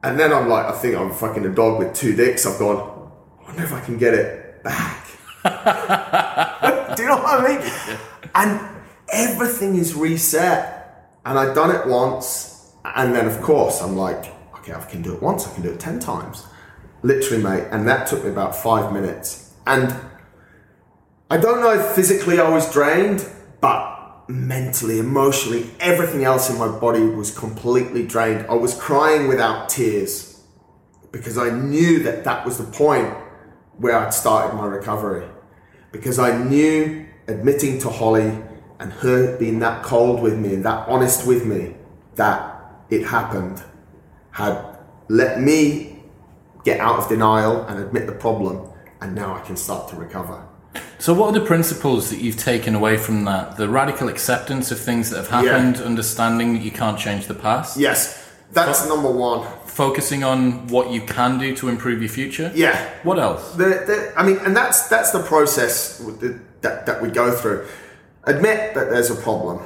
[0.04, 2.46] And then I'm like, I think I'm fucking a dog with two dicks.
[2.46, 5.06] I've gone, I wonder if I can get it back.
[6.96, 7.98] Do you know what I mean?
[8.36, 8.60] And
[9.14, 11.10] everything is reset.
[11.26, 12.55] And I've done it once.
[12.94, 15.72] And then, of course, I'm like, okay, I can do it once, I can do
[15.72, 16.46] it 10 times.
[17.02, 17.68] Literally, mate.
[17.72, 19.54] And that took me about five minutes.
[19.66, 19.96] And
[21.30, 23.28] I don't know if physically I was drained,
[23.62, 28.46] but mentally, emotionally, everything else in my body was completely drained.
[28.48, 30.42] I was crying without tears
[31.12, 33.14] because I knew that that was the point
[33.78, 35.28] where I'd started my recovery.
[35.92, 38.38] Because I knew admitting to Holly
[38.80, 41.76] and her being that cold with me and that honest with me
[42.16, 42.55] that
[42.90, 43.64] it happened
[44.32, 46.04] had let me
[46.64, 48.70] get out of denial and admit the problem,
[49.02, 50.46] and now I can start to recover.
[50.98, 53.58] So, what are the principles that you've taken away from that?
[53.58, 55.84] The radical acceptance of things that have happened, yeah.
[55.84, 57.78] understanding that you can't change the past.
[57.78, 59.48] Yes, that's Fo- number one.
[59.66, 62.52] Focusing on what you can do to improve your future.
[62.56, 62.78] Yeah.
[63.04, 63.54] What else?
[63.56, 66.00] The, the, I mean, and that's that's the process
[66.62, 67.68] that that we go through.
[68.24, 69.62] Admit that there's a problem.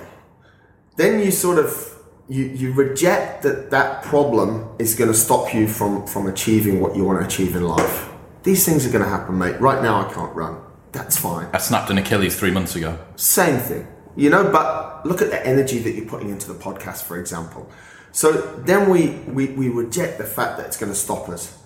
[0.98, 1.99] Then you sort of
[2.30, 6.96] you, you reject that that problem is going to stop you from from achieving what
[6.96, 8.10] you want to achieve in life.
[8.44, 9.60] These things are going to happen, mate.
[9.60, 10.62] Right now, I can't run
[10.92, 11.48] that's fine.
[11.54, 12.98] I snapped an Achilles three months ago.
[13.16, 14.52] Same thing, you know.
[14.52, 17.70] But look at the energy that you're putting into the podcast, for example.
[18.12, 21.58] So then we we, we reject the fact that it's going to stop us.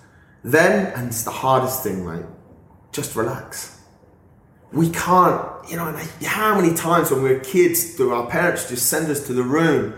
[0.42, 2.26] Then, and it's the hardest thing, mate.
[2.92, 3.80] Just relax.
[4.72, 5.98] We can't, you know.
[6.24, 9.42] How many times when we were kids do our parents just send us to the
[9.42, 9.94] room,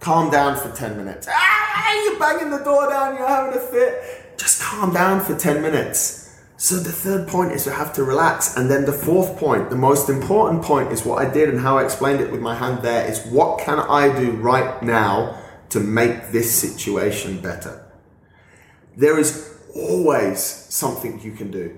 [0.00, 1.28] calm down for ten minutes?
[1.30, 4.38] Ah, you're banging the door down, you're having a fit.
[4.38, 6.26] Just calm down for ten minutes
[6.58, 8.56] so the third point is to have to relax.
[8.56, 11.78] And then the fourth point, the most important point is what I did and how
[11.78, 15.80] I explained it with my hand there is what can I do right now to
[15.80, 17.84] make this situation better?
[18.96, 21.76] There is always something you can do.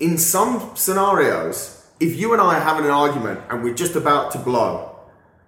[0.00, 4.30] In some scenarios, if you and I are having an argument and we're just about
[4.32, 4.95] to blow,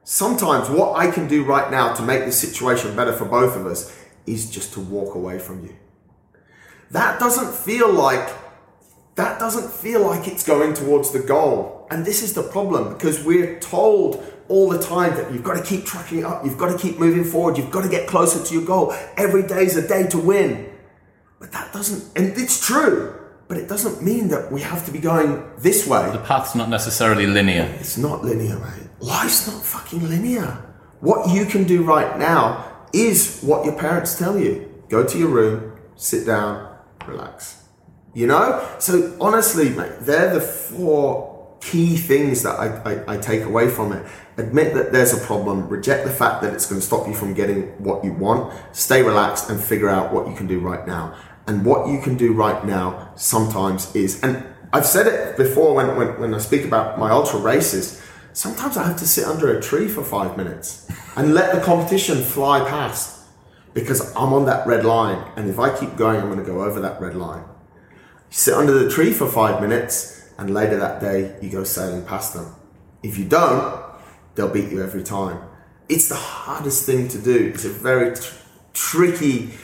[0.08, 3.66] sometimes what I can do right now to make this situation better for both of
[3.66, 3.94] us
[4.24, 5.76] is just to walk away from you.
[6.90, 8.26] That doesn't feel like
[9.16, 11.86] that doesn't feel like it's going towards the goal.
[11.90, 15.62] And this is the problem because we're told all the time that you've got to
[15.62, 18.54] keep tracking up, you've got to keep moving forward, you've got to get closer to
[18.54, 18.94] your goal.
[19.18, 20.72] Every day is a day to win.
[21.38, 23.17] But that doesn't, and it's true,
[23.48, 26.10] but it doesn't mean that we have to be going this way.
[26.12, 27.64] The path's not necessarily linear.
[27.80, 28.88] It's not linear, mate.
[29.00, 30.64] Life's not fucking linear.
[31.00, 34.82] What you can do right now is what your parents tell you.
[34.88, 37.64] Go to your room, sit down, relax.
[38.14, 38.68] You know?
[38.78, 43.92] So honestly, mate, they're the four key things that I, I, I take away from
[43.92, 44.04] it.
[44.36, 47.34] Admit that there's a problem, reject the fact that it's going to stop you from
[47.34, 51.16] getting what you want, stay relaxed and figure out what you can do right now.
[51.48, 55.96] And what you can do right now sometimes is, and I've said it before when,
[55.96, 58.02] when, when I speak about my ultra races,
[58.34, 62.22] sometimes I have to sit under a tree for five minutes and let the competition
[62.22, 63.24] fly past
[63.72, 65.26] because I'm on that red line.
[65.36, 67.44] And if I keep going, I'm going to go over that red line.
[68.30, 72.04] You sit under the tree for five minutes, and later that day, you go sailing
[72.04, 72.54] past them.
[73.02, 73.82] If you don't,
[74.34, 75.40] they'll beat you every time.
[75.88, 77.52] It's the hardest thing to do.
[77.54, 78.34] It's a very tr-
[78.74, 79.54] tricky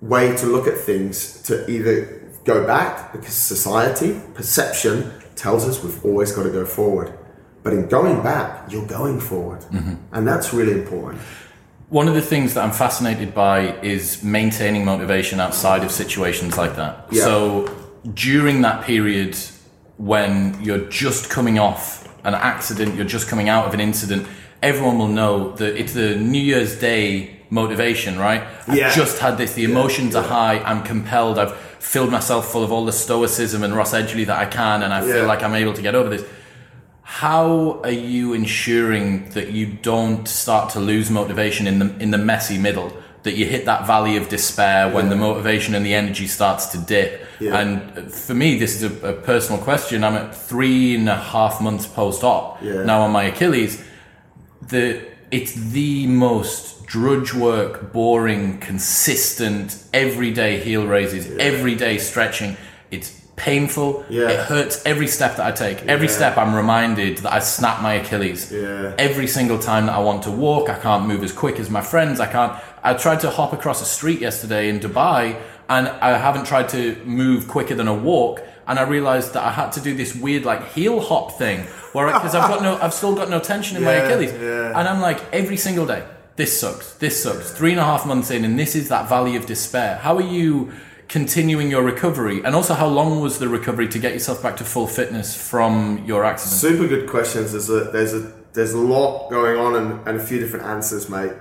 [0.00, 6.04] way to look at things to either go back because society, perception tells us we've
[6.04, 7.16] always got to go forward.
[7.62, 9.60] But in going back, you're going forward.
[9.60, 9.94] Mm-hmm.
[10.12, 11.20] And that's really important.
[11.90, 16.76] One of the things that I'm fascinated by is maintaining motivation outside of situations like
[16.76, 17.06] that.
[17.10, 17.24] Yeah.
[17.24, 17.76] So
[18.14, 19.36] during that period
[20.00, 24.26] when you're just coming off an accident, you're just coming out of an incident,
[24.62, 28.42] everyone will know that it's the New Year's Day motivation, right?
[28.72, 28.88] Yeah.
[28.88, 32.70] I've just had this, the emotions are high, I'm compelled, I've filled myself full of
[32.72, 35.12] all the stoicism and Ross Edgley that I can, and I Yeah.
[35.14, 36.24] feel like I'm able to get over this.
[37.02, 42.18] How are you ensuring that you don't start to lose motivation in the in the
[42.18, 42.92] messy middle?
[43.24, 46.78] That you hit that valley of despair when the motivation and the energy starts to
[46.78, 47.20] dip.
[47.38, 47.58] Yeah.
[47.58, 50.02] And for me, this is a, a personal question.
[50.04, 52.84] I'm at three and a half months post op Yeah.
[52.84, 53.82] now on my Achilles.
[54.68, 62.56] The it's the most drudge work, boring, consistent, everyday heel raises, everyday stretching.
[62.90, 64.04] It's painful.
[64.10, 64.28] Yeah.
[64.28, 65.86] It hurts every step that I take.
[65.86, 66.12] Every Yeah.
[66.12, 68.50] step I'm reminded that I snap my Achilles.
[68.52, 68.92] Yeah.
[68.98, 71.80] Every single time that I want to walk, I can't move as quick as my
[71.80, 72.20] friends.
[72.20, 72.52] I can't.
[72.82, 75.36] I tried to hop across a street yesterday in Dubai,
[75.68, 78.42] and I haven't tried to move quicker than a walk.
[78.70, 82.06] And I realized that I had to do this weird like heel hop thing, where
[82.06, 84.78] because I've got no, I've still got no tension in my Achilles, yeah.
[84.78, 86.06] and I'm like every single day,
[86.36, 87.50] this sucks, this sucks.
[87.50, 89.96] Three and a half months in, and this is that valley of despair.
[89.96, 90.72] How are you
[91.08, 94.64] continuing your recovery, and also how long was the recovery to get yourself back to
[94.64, 96.60] full fitness from your accident?
[96.60, 97.50] Super good questions.
[97.50, 101.08] There's a there's a there's a lot going on and, and a few different answers,
[101.08, 101.32] mate.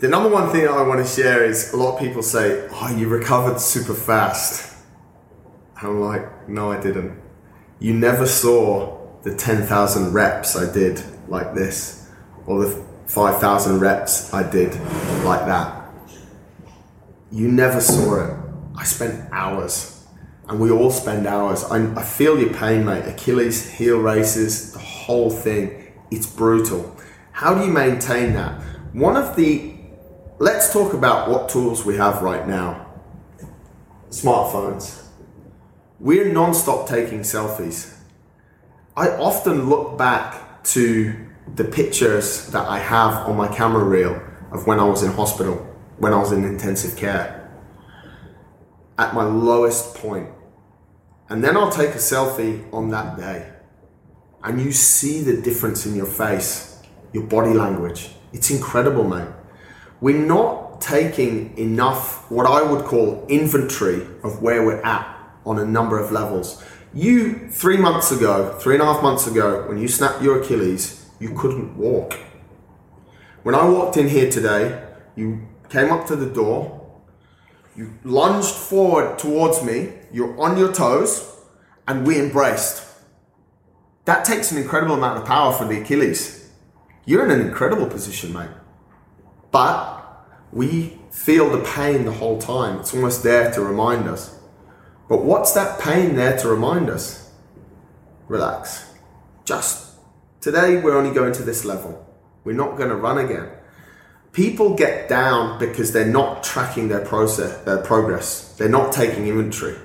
[0.00, 2.94] The number one thing I want to share is a lot of people say, "Oh,
[2.94, 4.76] you recovered super fast."
[5.80, 7.20] And I'm like, "No, I didn't.
[7.78, 12.08] You never saw the ten thousand reps I did like this,
[12.46, 14.74] or the five thousand reps I did
[15.24, 15.90] like that.
[17.30, 18.36] You never saw it.
[18.76, 20.06] I spent hours,
[20.48, 21.64] and we all spend hours.
[21.64, 23.04] I, I feel your pain, mate.
[23.06, 25.92] Achilles heel races, the whole thing.
[26.10, 26.96] It's brutal.
[27.32, 28.60] How do you maintain that?
[28.92, 29.74] One of the
[30.38, 32.86] let's talk about what tools we have right now.
[34.10, 35.01] Smartphones.
[36.02, 37.94] We're non-stop taking selfies.
[38.96, 41.14] I often look back to
[41.54, 45.64] the pictures that I have on my camera reel of when I was in hospital,
[45.98, 47.48] when I was in intensive care,
[48.98, 50.28] at my lowest point.
[51.28, 53.52] And then I'll take a selfie on that day.
[54.42, 58.10] And you see the difference in your face, your body language.
[58.32, 59.28] It's incredible, mate.
[60.00, 65.64] We're not taking enough, what I would call inventory of where we're at on a
[65.64, 66.62] number of levels.
[66.94, 71.06] You, three months ago, three and a half months ago, when you snapped your Achilles,
[71.18, 72.18] you couldn't walk.
[73.42, 74.82] When I walked in here today,
[75.16, 76.80] you came up to the door,
[77.74, 81.34] you lunged forward towards me, you're on your toes,
[81.88, 82.86] and we embraced.
[84.04, 86.50] That takes an incredible amount of power for the Achilles.
[87.04, 88.50] You're in an incredible position, mate.
[89.50, 90.02] But
[90.52, 92.80] we feel the pain the whole time.
[92.80, 94.38] It's almost there to remind us.
[95.08, 97.30] But what's that pain there to remind us?
[98.28, 98.90] Relax.
[99.44, 99.94] Just
[100.40, 102.06] today, we're only going to this level.
[102.44, 103.50] We're not going to run again.
[104.32, 108.54] People get down because they're not tracking their process, their progress.
[108.56, 109.76] They're not taking inventory.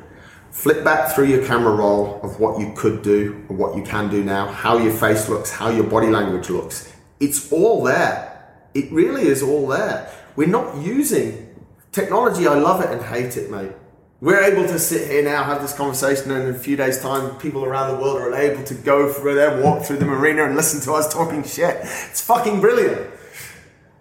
[0.51, 4.09] Flip back through your camera roll of what you could do and what you can
[4.09, 6.91] do now, how your face looks, how your body language looks.
[7.19, 8.55] It's all there.
[8.73, 10.11] It really is all there.
[10.35, 11.55] We're not using
[11.91, 12.47] technology.
[12.47, 13.71] I love it and hate it, mate.
[14.19, 17.37] We're able to sit here now, have this conversation, and in a few days' time,
[17.37, 20.55] people around the world are able to go through their walk through the marina and
[20.55, 21.77] listen to us talking shit.
[21.83, 23.11] It's fucking brilliant.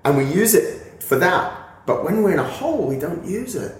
[0.06, 1.84] And we use it for that.
[1.84, 3.74] But when we're in a hole, we don't use it.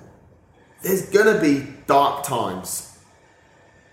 [0.82, 2.98] There's gonna be dark times.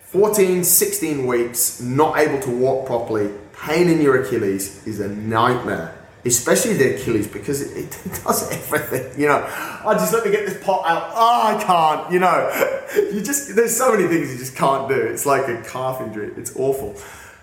[0.01, 5.95] 14, 16 weeks, not able to walk properly, pain in your Achilles is a nightmare.
[6.25, 9.43] Especially the Achilles because it, it does everything, you know.
[9.85, 11.11] I just let me get this pot out.
[11.13, 12.69] Oh, I can't, you know.
[12.93, 14.95] You just there's so many things you just can't do.
[14.95, 16.31] It's like a calf injury.
[16.37, 16.95] It's awful.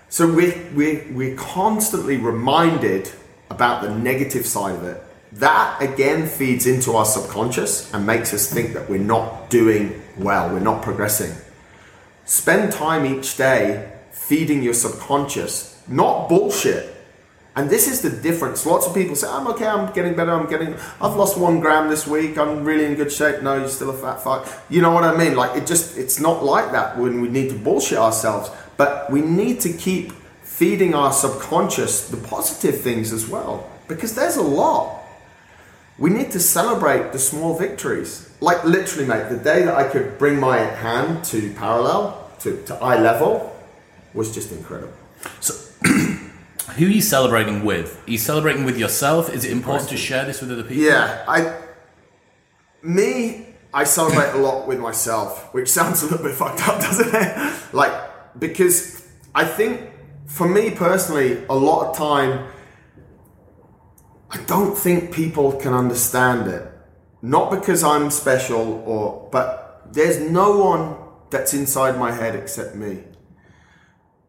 [0.09, 3.11] So we're, we're, we're constantly reminded
[3.51, 5.03] about the negative side of it.
[5.33, 10.53] That again feeds into our subconscious and makes us think that we're not doing well,
[10.53, 11.33] we're not progressing.
[12.25, 16.95] Spend time each day feeding your subconscious, not bullshit.
[17.57, 18.65] And this is the difference.
[18.65, 21.89] Lots of people say, I'm okay, I'm getting better, I'm getting, I've lost one gram
[21.89, 23.43] this week, I'm really in good shape.
[23.43, 24.49] No, you're still a fat fuck.
[24.69, 25.35] You know what I mean?
[25.35, 28.51] Like, it just, it's not like that when we need to bullshit ourselves.
[28.77, 33.69] But we need to keep feeding our subconscious the positive things as well.
[33.89, 35.03] Because there's a lot.
[35.99, 38.31] We need to celebrate the small victories.
[38.41, 42.75] Like, literally, mate, the day that I could bring my hand to parallel, to, to
[42.77, 43.55] eye level,
[44.15, 44.95] was just incredible.
[45.41, 45.55] So,
[46.77, 48.03] who are you celebrating with?
[48.07, 49.33] Are you celebrating with yourself?
[49.33, 50.83] Is it important to share this with other people?
[50.83, 51.59] Yeah, I,
[52.83, 57.15] me, I celebrate a lot with myself, which sounds a little bit fucked up, doesn't
[57.15, 57.75] it?
[57.75, 57.93] Like,
[58.39, 59.91] because I think
[60.27, 62.49] for me personally, a lot of time,
[64.31, 66.67] I don't think people can understand it.
[67.23, 70.97] Not because I'm special or, but there's no one
[71.31, 73.05] that's inside my head except me.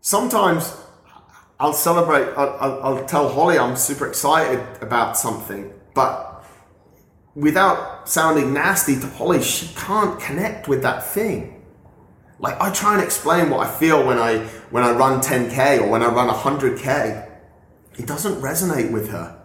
[0.02, 0.76] Sometimes
[1.62, 6.44] I'll celebrate, I'll, I'll, I'll tell Holly I'm super excited about something, but
[7.36, 11.64] without sounding nasty to Holly, she can't connect with that thing.
[12.40, 14.40] Like I try and explain what I feel when I
[14.72, 17.30] when I run 10k or when I run 100k.
[18.00, 19.40] It doesn't resonate with her.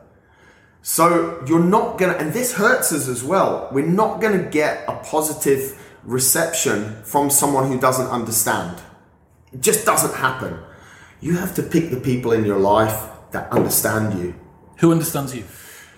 [0.81, 3.69] So you're not gonna, and this hurts us as well.
[3.73, 8.81] We're not gonna get a positive reception from someone who doesn't understand.
[9.53, 10.61] It just doesn't happen.
[11.21, 14.35] You have to pick the people in your life that understand you.
[14.79, 15.45] Who understands you?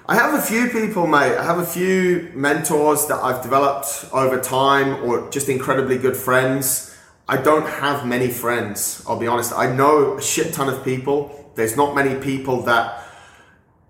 [0.07, 1.37] I have a few people, mate.
[1.37, 6.97] I have a few mentors that I've developed over time or just incredibly good friends.
[7.29, 9.53] I don't have many friends, I'll be honest.
[9.53, 11.53] I know a shit ton of people.
[11.57, 13.05] There's not many people that,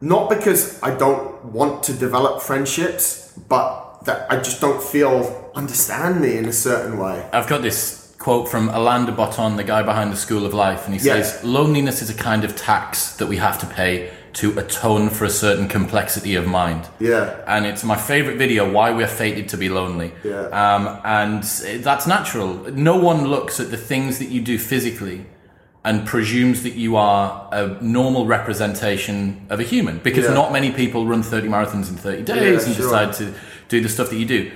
[0.00, 6.20] not because I don't want to develop friendships, but that I just don't feel understand
[6.20, 7.28] me in a certain way.
[7.32, 10.84] I've got this quote from Alain de Botton, the guy behind the School of Life,
[10.86, 14.56] and he says, Loneliness is a kind of tax that we have to pay to
[14.58, 16.88] atone for a certain complexity of mind.
[17.00, 17.42] Yeah.
[17.46, 20.12] And it's my favorite video, Why We're Fated to Be Lonely.
[20.24, 20.42] Yeah.
[20.48, 21.42] Um, and
[21.82, 22.54] that's natural.
[22.72, 25.24] No one looks at the things that you do physically
[25.84, 30.34] and presumes that you are a normal representation of a human because Yeah.
[30.34, 32.84] not many people run 30 marathons in 30 days Yeah, and sure.
[32.84, 33.32] decide to
[33.68, 34.50] do the stuff that you do.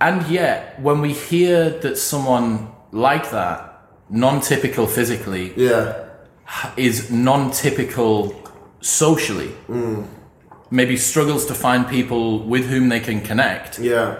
[0.00, 6.04] And yet, when we hear that someone like that, non typical physically, Yeah.
[6.76, 8.34] is non-typical
[8.80, 10.06] socially mm.
[10.70, 14.16] maybe struggles to find people with whom they can connect Yeah.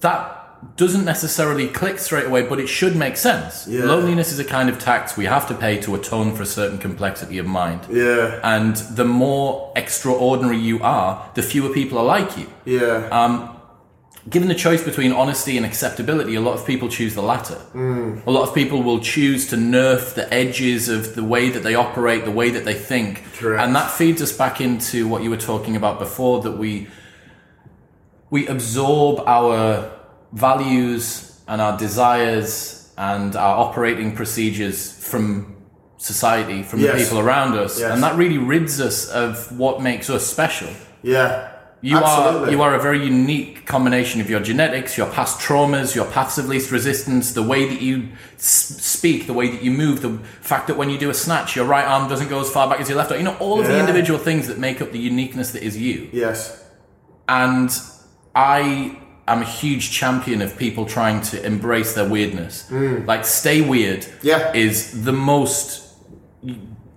[0.00, 3.84] that doesn't necessarily click straight away but it should make sense Yeah.
[3.84, 6.78] loneliness is a kind of tax we have to pay to atone for a certain
[6.78, 8.38] complexity of mind Yeah.
[8.42, 13.08] and the more extraordinary you are the fewer people are like you Yeah.
[13.10, 13.48] Um,
[14.28, 17.58] given the choice between honesty and acceptability, a lot of people choose the latter.
[17.74, 21.74] A lot of people will choose to nerf the edges of the way that they
[21.74, 23.24] operate, the way that they think.
[23.34, 23.62] Correct.
[23.62, 26.88] And that feeds us back into what you were talking about before that we
[28.30, 29.90] we absorb our
[30.32, 35.56] values and our desires and our operating procedures from
[35.98, 37.78] society, from the people around us.
[37.78, 37.92] Yes.
[37.92, 40.68] And that really rids us of what makes us special.
[41.02, 41.51] yeah.
[41.84, 42.48] You Absolutely.
[42.48, 46.38] are you are a very unique combination of your genetics, your past traumas, your paths
[46.38, 50.16] of least resistance, the way that you s- speak, the way that you move, the
[50.40, 52.80] fact that when you do a snatch, your right arm doesn't go as far back
[52.80, 53.18] as your left arm.
[53.18, 56.08] You know all of the individual things that make up the uniqueness that is you.
[56.12, 56.62] Yes.
[57.28, 57.68] And
[58.36, 62.70] I am a huge champion of people trying to embrace their weirdness.
[62.70, 64.12] Like stay weird Mm.
[64.22, 64.52] Yeah.
[64.54, 65.80] is the most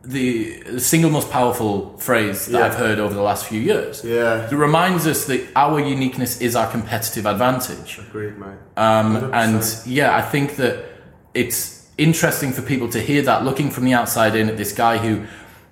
[0.06, 2.66] the single most powerful phrase that Yeah.
[2.66, 4.03] I've heard over the last few years.
[4.03, 4.47] Yeah.
[4.47, 7.99] It reminds us that our uniqueness is our competitive advantage.
[7.99, 8.49] Agreed, mate.
[8.78, 10.86] Um, and yeah, I think that
[11.34, 14.97] it's interesting for people to hear that looking from the outside in at this guy
[14.97, 15.26] who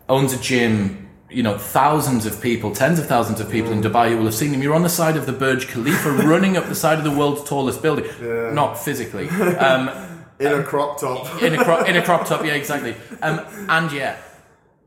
[0.09, 4.09] owns a gym, you know, thousands of people, tens of thousands of people in Dubai
[4.09, 4.61] who will have seen him.
[4.61, 7.43] You're on the side of the Burj Khalifa running up the side of the world's
[7.43, 8.05] tallest building.
[8.53, 9.29] Not physically.
[9.29, 9.89] Um,
[10.47, 11.41] In a um, crop top.
[11.41, 12.45] in a crop in a crop top.
[12.45, 12.95] Yeah, exactly.
[13.21, 13.39] Um,
[13.69, 14.17] and yeah,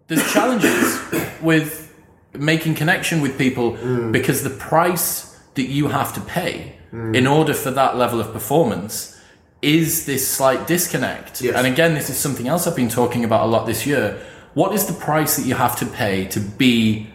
[0.08, 1.00] there's challenges
[1.40, 1.94] with
[2.34, 4.12] making connection with people mm.
[4.12, 7.16] because the price that you have to pay mm.
[7.16, 9.18] in order for that level of performance
[9.62, 11.40] is this slight disconnect.
[11.40, 11.56] Yes.
[11.56, 14.20] And again, this is something else I've been talking about a lot this year.
[14.54, 17.10] What is the price that you have to pay to be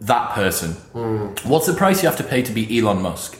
[0.00, 0.72] that person?
[0.92, 1.44] Mm.
[1.44, 3.38] What's the price you have to pay to be Elon Musk?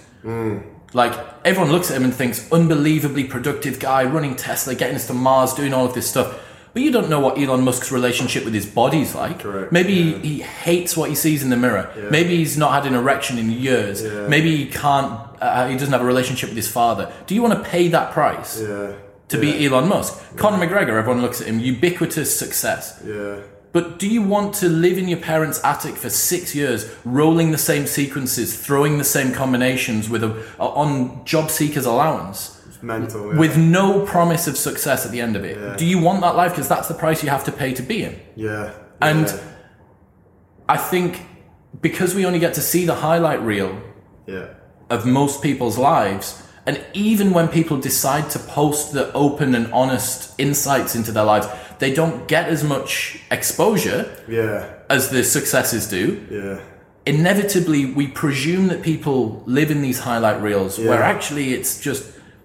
[0.93, 1.13] Like
[1.45, 5.55] everyone looks at him and thinks unbelievably productive guy running Tesla, getting us to Mars,
[5.55, 6.39] doing all of this stuff.
[6.73, 9.41] But you don't know what Elon Musk's relationship with his body's like.
[9.41, 10.19] Correct, Maybe yeah.
[10.19, 11.93] he, he hates what he sees in the mirror.
[11.97, 12.11] Yeah.
[12.11, 14.03] Maybe he's not had an erection in years.
[14.05, 14.29] Yeah.
[14.29, 15.21] Maybe he can't.
[15.41, 17.13] Uh, he doesn't have a relationship with his father.
[17.27, 18.93] Do you want to pay that price Yeah.
[19.29, 20.37] to be Elon Musk?
[20.37, 20.91] Conor McGregor.
[20.99, 21.59] Everyone looks at him.
[21.59, 23.03] Ubiquitous success.
[23.05, 23.41] Yeah.
[23.73, 27.59] But do you want to live in your parents' attic for six years, rolling the
[27.59, 32.61] same sequences, throwing the same combinations with a, on job seekers allowance?
[32.67, 33.33] It's mental.
[33.33, 33.39] Yeah.
[33.39, 35.57] with no promise of success at the end of it.
[35.57, 35.77] Yeah.
[35.77, 36.53] Do you want that life?
[36.53, 38.21] Because that's the price you have to pay to be in.
[38.35, 38.73] yeah.
[39.03, 39.41] And yeah.
[40.69, 41.23] I think
[41.81, 43.81] because we only get to see the highlight reel
[44.27, 44.49] yeah.
[44.89, 50.39] of most people's lives, and even when people decide to post the open and honest
[50.39, 51.47] insights into their lives,
[51.81, 54.67] they don't get as much exposure Yeah.
[54.89, 56.21] as the successes do.
[56.31, 56.59] Yeah.
[57.07, 62.05] Inevitably, we presume that people live in these highlight reels where actually it's just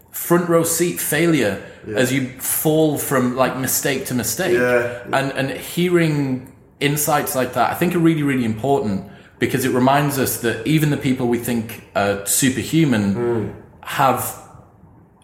[0.09, 1.61] front row seat failure
[1.93, 4.57] as you fall from like mistake to mistake.
[4.57, 5.03] Yeah.
[5.11, 10.17] And and hearing insights like that, I think are really really important because it reminds
[10.17, 13.49] us that even the people we think are superhuman hmm.
[13.81, 14.41] have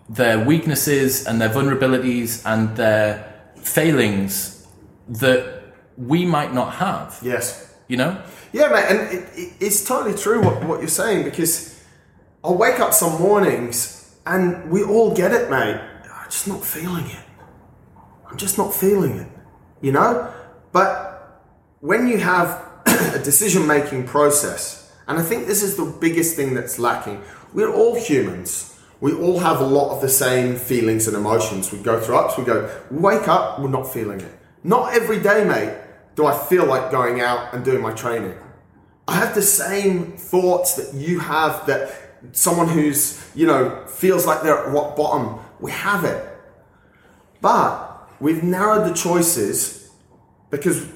[0.09, 3.30] their weaknesses and their vulnerabilities and their
[3.61, 4.67] failings
[5.07, 5.63] that
[5.97, 7.19] we might not have.
[7.21, 7.73] Yes.
[7.87, 8.21] You know?
[8.53, 11.81] Yeah, mate, and it, it, it's totally true what, what you're saying because
[12.43, 15.79] I'll wake up some mornings and we all get it, mate.
[16.05, 17.25] I'm just not feeling it.
[18.29, 19.27] I'm just not feeling it,
[19.81, 20.33] you know?
[20.71, 21.41] But
[21.79, 26.53] when you have a decision making process, and I think this is the biggest thing
[26.53, 27.21] that's lacking,
[27.53, 28.70] we're all humans.
[29.01, 31.71] We all have a lot of the same feelings and emotions.
[31.71, 34.39] We go through ups, we go, wake up, we're not feeling it.
[34.63, 35.75] Not every day, mate,
[36.15, 38.35] do I feel like going out and doing my training.
[39.07, 41.91] I have the same thoughts that you have that
[42.31, 46.23] someone who's, you know, feels like they're at rock bottom, we have it.
[47.41, 49.89] But we've narrowed the choices
[50.51, 50.87] because,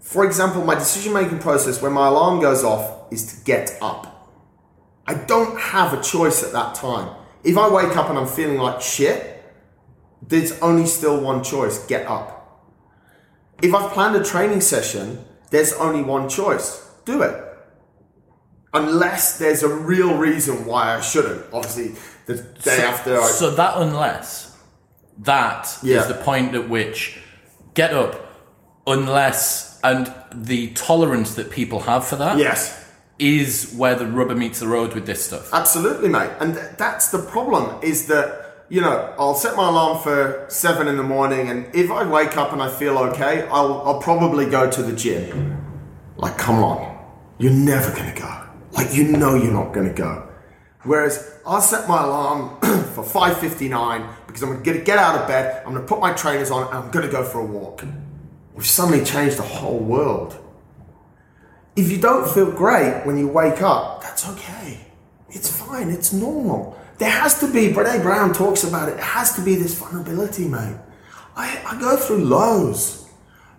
[0.00, 4.30] for example, my decision making process when my alarm goes off is to get up.
[5.06, 7.23] I don't have a choice at that time.
[7.44, 9.42] If I wake up and I'm feeling like shit,
[10.26, 12.30] there's only still one choice get up.
[13.62, 17.40] If I've planned a training session, there's only one choice do it.
[18.72, 21.44] Unless there's a real reason why I shouldn't.
[21.52, 21.94] Obviously,
[22.26, 23.26] the day after I.
[23.28, 24.56] So that unless
[25.18, 26.02] that is Yeah.
[26.04, 27.18] the point at which
[27.74, 28.20] get up
[28.86, 32.38] unless and the tolerance that people have for that
[33.18, 35.50] is where the rubber meets the road with this stuff.
[35.52, 36.30] Absolutely, mate.
[36.40, 40.88] And th- that's the problem is that, you know, I'll set my alarm for seven
[40.88, 44.46] in the morning, and if I wake up and I feel okay, I'll, I'll probably
[44.46, 45.60] go to the gym.
[46.16, 46.92] Like, come on.
[47.38, 48.46] You're never going to go.
[48.72, 50.28] Like, you know you're not going to go.
[50.82, 52.60] Whereas I'll set my alarm
[52.94, 56.12] for 5.59 because I'm going to get out of bed, I'm going to put my
[56.12, 57.84] trainers on, and I'm going to go for a walk.
[58.54, 60.38] We've suddenly changed the whole world.
[61.76, 64.78] If you don't feel great when you wake up, that's okay.
[65.30, 65.90] It's fine.
[65.90, 66.78] It's normal.
[66.98, 70.46] There has to be, Brene Brown talks about it, there has to be this vulnerability,
[70.46, 70.76] mate.
[71.36, 73.08] I, I go through lows,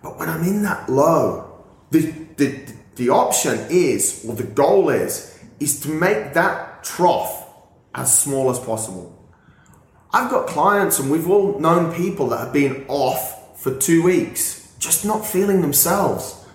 [0.02, 5.38] but when I'm in that low, the, the, the option is, or the goal is,
[5.60, 7.46] is to make that trough
[7.94, 9.12] as small as possible.
[10.12, 14.74] I've got clients, and we've all known people that have been off for two weeks,
[14.78, 16.45] just not feeling themselves.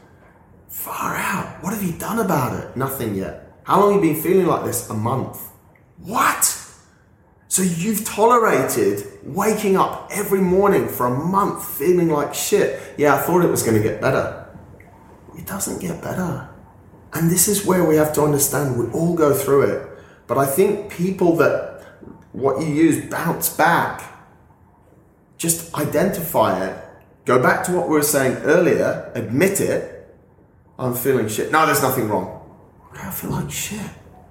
[0.71, 1.61] Far out.
[1.61, 2.77] What have you done about it?
[2.77, 3.59] Nothing yet.
[3.63, 4.89] How long have you been feeling like this?
[4.89, 5.37] A month.
[5.97, 6.57] What?
[7.49, 12.81] So you've tolerated waking up every morning for a month feeling like shit.
[12.97, 14.47] Yeah, I thought it was going to get better.
[15.37, 16.49] It doesn't get better.
[17.13, 19.89] And this is where we have to understand we all go through it.
[20.25, 21.83] But I think people that
[22.31, 24.01] what you use bounce back,
[25.37, 26.81] just identify it,
[27.25, 29.90] go back to what we were saying earlier, admit it,
[30.81, 31.51] I'm feeling shit.
[31.51, 32.41] No, there's nothing wrong.
[32.93, 33.79] I feel like shit.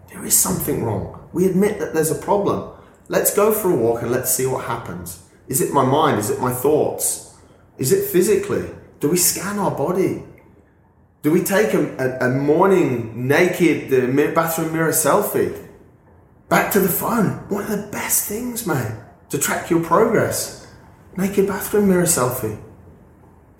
[0.08, 1.28] There is something wrong.
[1.32, 2.76] We admit that there's a problem.
[3.08, 5.22] Let's go for a walk and let's see what happens.
[5.46, 6.18] Is it my mind?
[6.18, 7.36] Is it my thoughts?
[7.78, 8.68] Is it physically?
[8.98, 10.24] Do we scan our body?
[11.22, 15.68] Do we take a, a, a morning naked uh, mi- bathroom mirror selfie?
[16.48, 17.48] Back to the phone.
[17.48, 18.92] One of the best things, mate,
[19.28, 20.66] to track your progress.
[21.16, 22.60] Naked bathroom mirror selfie.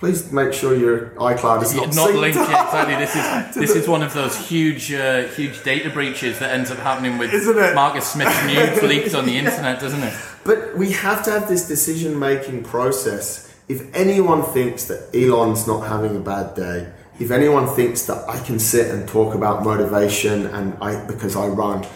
[0.01, 2.39] Please make sure your iCloud is not, not linked.
[2.39, 2.95] Exactly.
[2.97, 6.79] This is this is one of those huge, uh, huge data breaches that ends up
[6.79, 7.75] happening with Isn't it?
[7.75, 10.15] Marcus Smith's nudes leaked on the internet, doesn't it?
[10.43, 13.55] But we have to have this decision making process.
[13.69, 16.91] If anyone thinks that Elon's not having a bad day,
[17.21, 21.47] if anyone thinks that I can sit and talk about motivation and I because I
[21.49, 21.87] run,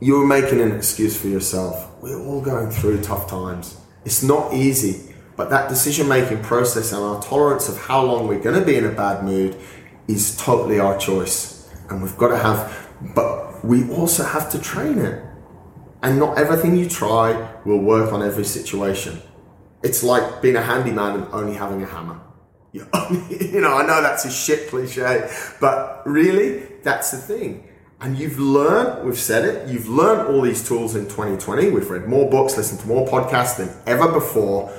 [0.00, 1.88] you're making an excuse for yourself.
[2.02, 3.78] We're all going through tough times.
[4.04, 5.11] It's not easy.
[5.36, 8.76] But that decision making process and our tolerance of how long we're going to be
[8.76, 9.56] in a bad mood
[10.08, 11.70] is totally our choice.
[11.88, 15.24] And we've got to have, but we also have to train it.
[16.02, 19.22] And not everything you try will work on every situation.
[19.82, 22.20] It's like being a handyman and only having a hammer.
[22.72, 25.30] You know, I know that's a shit cliche,
[25.60, 27.68] but really, that's the thing.
[28.00, 31.70] And you've learned, we've said it, you've learned all these tools in 2020.
[31.70, 34.72] We've read more books, listened to more podcasts than ever before.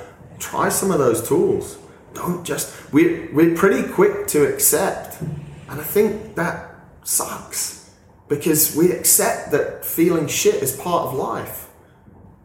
[0.44, 1.78] Try some of those tools.
[2.12, 5.20] Don't just, we're, we're pretty quick to accept.
[5.22, 7.90] And I think that sucks
[8.28, 11.68] because we accept that feeling shit is part of life.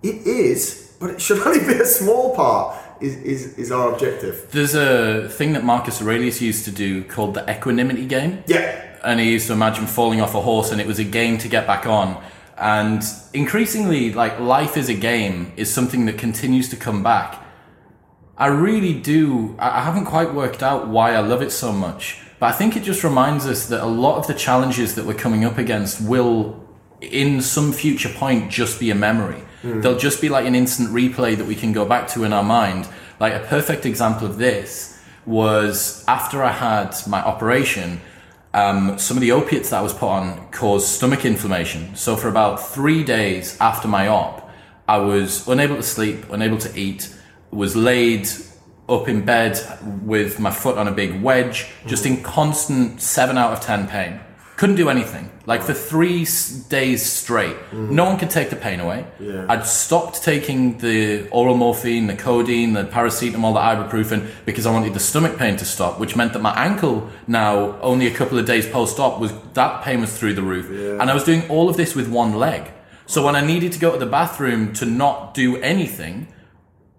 [0.02, 4.48] It is, but it should only be a small part, is, is, is our objective.
[4.52, 8.44] There's a thing that Marcus Aurelius used to do called the equanimity game.
[8.48, 8.98] Yeah.
[9.04, 11.48] and he used to imagine falling off a horse and it was a game to
[11.50, 12.22] get back on
[12.58, 13.02] and
[13.34, 17.42] increasingly like life is a game is something that continues to come back
[18.40, 22.48] i really do i haven't quite worked out why i love it so much but
[22.48, 25.46] i think it just reminds us that a lot of the challenges that we're coming
[25.46, 26.68] up against will
[27.02, 29.42] in some future point just be a memory.
[29.82, 32.44] They'll just be like an instant replay that we can go back to in our
[32.44, 32.88] mind.
[33.20, 38.02] Like a perfect example of this was after i had my operation
[38.52, 41.96] um, some of the opiates that I was put on caused stomach inflammation.
[41.96, 44.50] So for about three days after my op,
[44.88, 47.16] I was unable to sleep, unable to eat,
[47.52, 48.28] was laid
[48.88, 49.60] up in bed
[50.04, 54.20] with my foot on a big wedge, just in constant seven out of ten pain.
[54.58, 55.30] Couldn't do anything.
[55.46, 59.06] Like for three s- days straight, no one could take the pain away.
[59.20, 59.46] Yeah.
[59.48, 64.94] I'd stopped taking the oral morphine, the codeine, the paracetamol, the ibuprofen because I wanted
[64.94, 68.46] the stomach pain to stop, which meant that my ankle now, only a couple of
[68.46, 70.68] days post-op, was that pain was through the roof,
[71.00, 72.70] and I was doing all of this with one leg.
[73.06, 76.28] So when I needed to go to the bathroom to not do anything,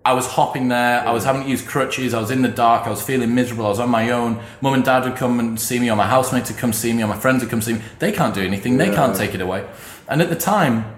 [0.04, 1.06] I was hopping there.
[1.06, 2.14] I was having to use crutches.
[2.14, 2.86] I was in the dark.
[2.86, 3.66] I was feeling miserable.
[3.66, 4.42] I was on my own.
[4.62, 7.02] Mum and dad would come and see me, or my housemates would come see me,
[7.02, 7.82] or my friends would come see me.
[7.98, 8.78] They can't do anything.
[8.78, 9.68] They can't take it away.
[10.08, 10.96] And at the time,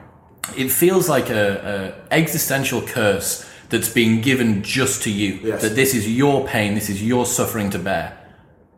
[0.56, 5.40] it feels like a, a existential curse that's being given just to you.
[5.42, 5.62] Yes.
[5.62, 6.74] That this is your pain.
[6.74, 8.18] This is your suffering to bear.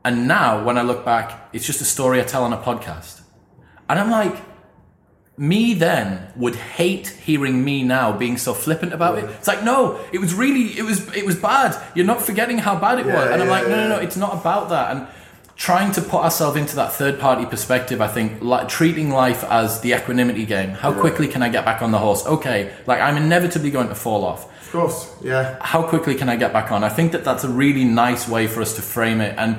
[0.06, 3.20] And now, when I look back, it's just a story I tell on a podcast.
[3.90, 4.36] And I'm like,
[5.36, 9.24] me then would hate hearing me now being so flippant about it.
[9.24, 11.76] It's like, no, it was really, it was, it was bad.
[11.94, 13.14] You're not forgetting how bad it was.
[13.14, 14.94] Yeah, And I'm like, no, no, no, it's not about that.
[14.94, 15.08] And
[15.56, 19.80] trying to put ourselves into that third party perspective, I think, like treating life as
[19.80, 20.70] the equanimity game.
[20.70, 22.24] How quickly can I get back on the horse?
[22.26, 25.56] Okay, like I'm inevitably going to fall off Of course, yeah.
[25.60, 26.82] how quickly can I get back on?
[26.82, 29.34] I think that that's a really nice way for us to frame it.
[29.38, 29.58] And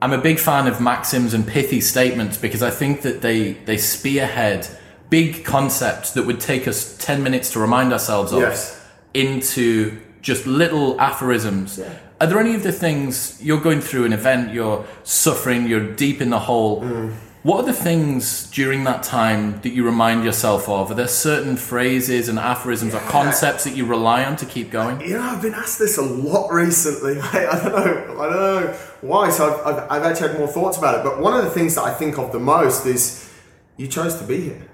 [0.00, 3.76] I'm a big fan of maxims and pithy statements because I think that they, they
[3.76, 4.68] spearhead
[5.10, 8.80] big concepts that would take us 10 minutes to remind ourselves of Yes.
[9.14, 11.80] into just little aphorisms.
[12.20, 16.20] Are there any of the things you're going through an event, you're suffering, you're deep
[16.20, 16.82] in the hole?
[16.82, 17.14] Mm.
[17.48, 20.90] What are the things during that time that you remind yourself of?
[20.90, 25.00] Are there certain phrases and aphorisms or concepts that you rely on to keep going?
[25.00, 27.14] You know, I've been asked this a lot recently.
[27.32, 27.48] mate.
[27.50, 28.20] I don't know.
[28.20, 29.30] I don't know why.
[29.30, 31.02] So I've, I've, I've actually had more thoughts about it.
[31.02, 33.32] But one of the things that I think of the most is
[33.78, 34.68] you chose to be here.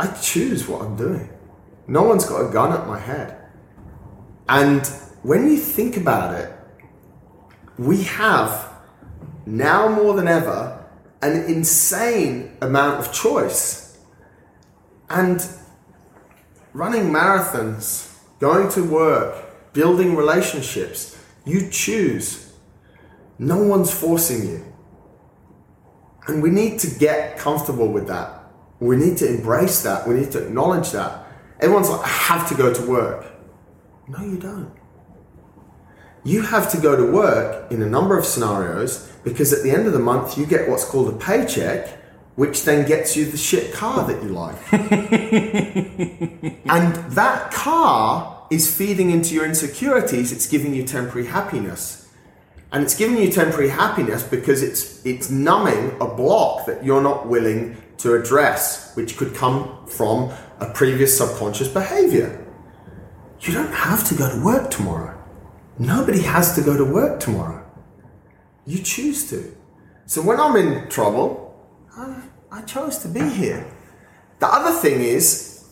[0.00, 1.28] I choose what I'm doing.
[1.86, 3.36] No one's got a gun at my head.
[4.48, 4.86] And
[5.24, 6.50] when you think about it,
[7.76, 8.71] we have
[9.46, 10.84] now more than ever
[11.22, 13.98] an insane amount of choice.
[15.08, 15.44] And
[16.72, 22.52] running marathons, going to work, building relationships, you choose.
[23.38, 24.64] No one's forcing you.
[26.26, 28.44] And we need to get comfortable with that.
[28.80, 30.06] We need to embrace that.
[30.06, 31.26] We need to acknowledge that.
[31.60, 33.26] Everyone's like, I have to go to work.
[34.08, 34.72] No, you don't.
[36.24, 39.86] You have to go to work in a number of scenarios because at the end
[39.86, 41.88] of the month you get what's called a paycheck,
[42.36, 44.56] which then gets you the shit car that you like.
[44.72, 52.08] and that car is feeding into your insecurities, it's giving you temporary happiness.
[52.70, 57.28] And it's giving you temporary happiness because it's it's numbing a block that you're not
[57.28, 62.38] willing to address, which could come from a previous subconscious behavior.
[63.40, 65.11] You don't have to go to work tomorrow.
[65.78, 67.64] Nobody has to go to work tomorrow.
[68.66, 69.56] You choose to.
[70.06, 71.54] So when I'm in trouble,
[71.96, 73.66] I, I chose to be here.
[74.38, 75.68] The other thing is,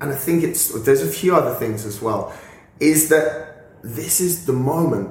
[0.00, 2.34] and I think it's there's a few other things as well,
[2.80, 5.10] is that this is the moment.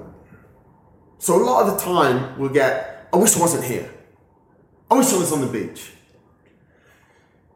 [1.20, 3.90] So a lot of the time we'll get, I wish I wasn't here.
[4.92, 5.92] I wish I was on the beach.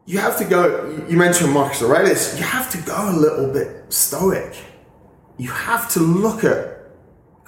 [0.06, 3.92] You have to go, you mentioned Marcus Aurelius, you have to go a little bit
[3.92, 4.56] stoic.
[5.38, 6.77] you have to look at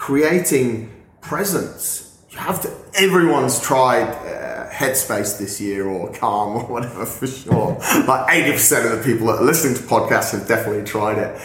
[0.01, 0.91] creating
[1.21, 2.19] presence.
[2.31, 2.75] You have to.
[2.95, 7.77] Everyone's tried uh, Headspace this year or Calm or whatever for sure.
[8.09, 11.41] like eighty percent of the people that are listening to podcasts have definitely tried it,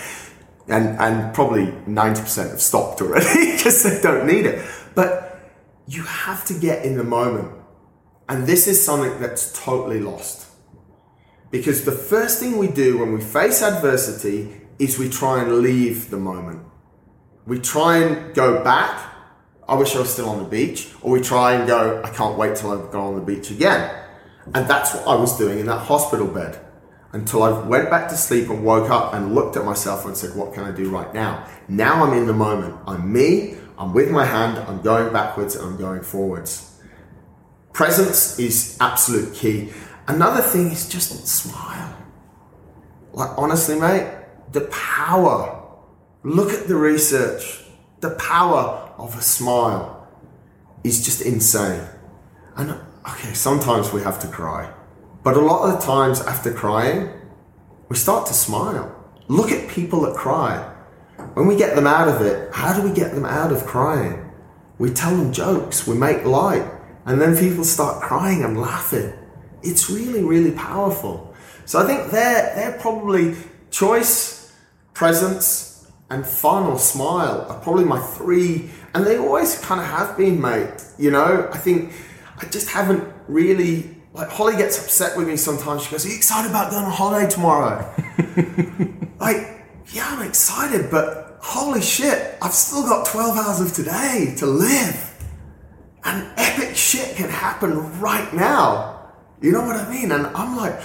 [0.69, 4.65] and and probably ninety percent have stopped already because they don't need it.
[4.95, 5.37] But
[5.85, 7.51] you have to get in the moment,
[8.29, 10.47] and this is something that's totally lost.
[11.51, 16.09] Because the first thing we do when we face adversity is we try and leave
[16.09, 16.61] the moment.
[17.45, 19.13] We try and go back.
[19.67, 20.89] I wish I was still on the beach.
[21.01, 23.93] Or we try and go, I can't wait till I've gone on the beach again.
[24.53, 26.59] And that's what I was doing in that hospital bed
[27.13, 30.35] until I went back to sleep and woke up and looked at myself and said,
[30.35, 31.47] What can I do right now?
[31.67, 32.77] Now I'm in the moment.
[32.85, 33.55] I'm me.
[33.77, 34.57] I'm with my hand.
[34.57, 36.79] I'm going backwards and I'm going forwards.
[37.73, 39.71] Presence is absolute key.
[40.07, 41.95] Another thing is just smile.
[43.13, 44.11] Like, honestly, mate,
[44.51, 45.54] the power.
[46.25, 47.61] Look at the research.
[47.99, 50.07] The power of a smile
[50.83, 51.87] is just insane.
[52.55, 52.71] And
[53.07, 54.73] okay, sometimes we have to cry.
[55.21, 57.11] But a lot of the times after crying,
[57.89, 58.91] we start to smile.
[59.27, 60.73] Look at people that cry.
[61.35, 64.31] When we get them out of it, how do we get them out of crying?
[64.79, 66.67] We tell them jokes, we make light,
[67.05, 69.13] and then people start crying and laughing.
[69.61, 71.35] It's really, really powerful.
[71.65, 73.35] So I think they're, they're probably
[73.69, 74.51] choice,
[74.95, 75.74] presence,
[76.09, 80.39] and fun or smile are probably my three, and they always kind of have been,
[80.39, 80.69] mate.
[80.97, 81.93] You know, I think
[82.37, 83.91] I just haven't really.
[84.13, 85.83] Like Holly gets upset with me sometimes.
[85.83, 87.93] She goes, "Are you excited about going on holiday tomorrow?"
[89.19, 94.45] like, yeah, I'm excited, but holy shit, I've still got 12 hours of today to
[94.45, 95.11] live.
[96.03, 99.11] And epic shit can happen right now.
[99.41, 100.11] You know what I mean?
[100.11, 100.79] And I'm like,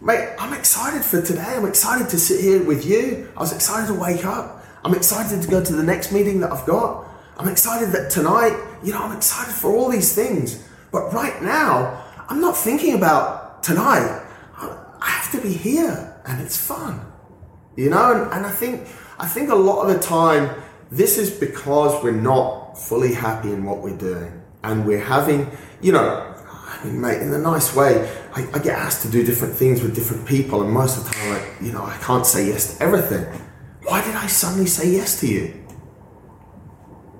[0.00, 1.54] mate, I'm excited for today.
[1.56, 3.30] I'm excited to sit here with you.
[3.36, 4.63] I was excited to wake up.
[4.84, 7.08] I'm excited to go to the next meeting that I've got.
[7.38, 10.62] I'm excited that tonight, you know, I'm excited for all these things.
[10.92, 14.22] But right now, I'm not thinking about tonight.
[14.56, 17.00] I have to be here and it's fun.
[17.76, 21.30] You know, and, and I think I think a lot of the time this is
[21.30, 24.42] because we're not fully happy in what we're doing.
[24.62, 28.78] And we're having, you know, I mean, mate, in a nice way, I, I get
[28.78, 31.72] asked to do different things with different people, and most of the time, like, you
[31.72, 33.26] know, I can't say yes to everything.
[33.84, 35.62] Why did I suddenly say yes to you?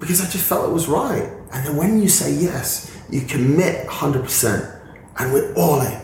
[0.01, 1.31] Because I just felt it was right.
[1.53, 4.81] And then when you say yes, you commit 100%,
[5.19, 6.01] and we're all in.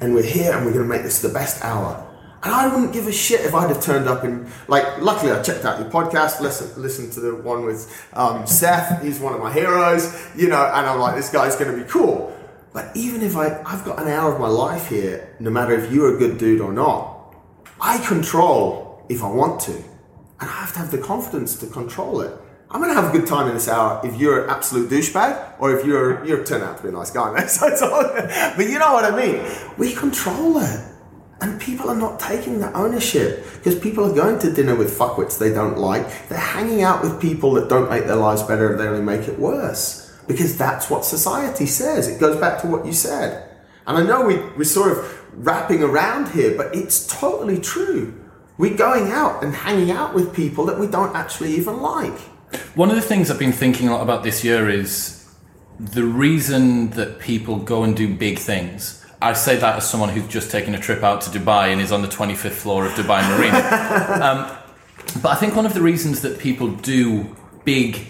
[0.00, 2.02] And we're here, and we're going to make this the best hour.
[2.42, 5.00] And I wouldn't give a shit if I'd have turned up and like.
[5.00, 6.40] Luckily, I checked out your podcast.
[6.40, 9.02] Listen, listen to the one with um, Seth.
[9.02, 10.64] He's one of my heroes, you know.
[10.64, 12.36] And I'm like, this guy's going to be cool.
[12.72, 15.90] But even if I, I've got an hour of my life here, no matter if
[15.90, 17.34] you're a good dude or not,
[17.80, 22.20] I control if I want to, and I have to have the confidence to control
[22.20, 22.32] it.
[22.70, 25.60] I'm going to have a good time in this hour if you're an absolute douchebag
[25.60, 27.32] or if you're you're turn out to be a nice guy.
[27.32, 27.48] Man.
[27.48, 28.02] So it's all,
[28.56, 29.40] but you know what I mean.
[29.78, 30.80] We control it.
[31.40, 35.38] And people are not taking the ownership because people are going to dinner with fuckwits
[35.38, 36.28] they don't like.
[36.28, 39.38] They're hanging out with people that don't make their lives better, they only make it
[39.38, 40.18] worse.
[40.26, 42.08] Because that's what society says.
[42.08, 43.50] It goes back to what you said.
[43.86, 48.15] And I know we, we're sort of wrapping around here, but it's totally true.
[48.58, 52.18] We're going out and hanging out with people that we don't actually even like.
[52.74, 55.28] One of the things I've been thinking a lot about this year is
[55.78, 60.28] the reason that people go and do big things I say that as someone who's
[60.28, 63.26] just taken a trip out to Dubai and is on the 25th floor of Dubai
[63.30, 63.58] Marina.
[64.22, 67.34] um, but I think one of the reasons that people do
[67.64, 68.06] big,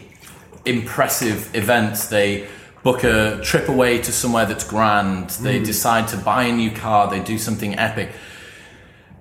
[0.65, 2.49] impressive events, they
[2.83, 5.65] book a trip away to somewhere that's grand, they mm.
[5.65, 8.11] decide to buy a new car, they do something epic.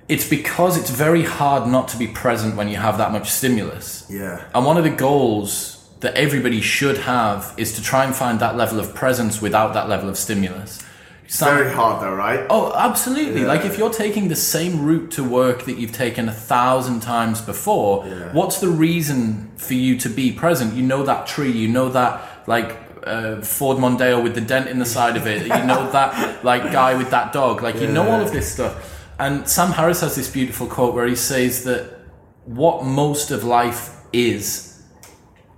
[0.07, 4.05] It's because it's very hard not to be present when you have that much stimulus.
[4.09, 4.45] Yeah.
[4.53, 8.55] And one of the goals that everybody should have is to try and find that
[8.55, 10.83] level of presence without that level of stimulus.
[11.27, 12.45] Some, Very hard though, right?
[12.49, 13.41] Oh, absolutely.
[13.41, 13.47] Yeah.
[13.47, 17.41] Like if you're taking the same route to work that you've taken a thousand times
[17.41, 18.31] before, yeah.
[18.31, 20.75] what's the reason for you to be present?
[20.75, 24.77] You know that tree, you know that like uh, Ford Mondeo with the dent in
[24.77, 27.81] the side of it, you know that like guy with that dog, like yeah.
[27.81, 28.94] you know all of this stuff.
[29.19, 31.99] And Sam Harris has this beautiful quote where he says that
[32.45, 34.75] what most of life is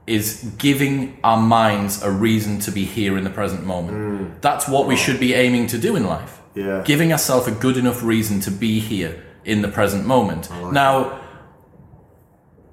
[0.05, 3.97] is giving our minds a reason to be here in the present moment.
[3.97, 4.41] Mm.
[4.41, 6.41] That's what we should be aiming to do in life.
[6.55, 6.81] Yeah.
[6.85, 10.49] Giving ourselves a good enough reason to be here in the present moment.
[10.49, 11.21] Like now, that.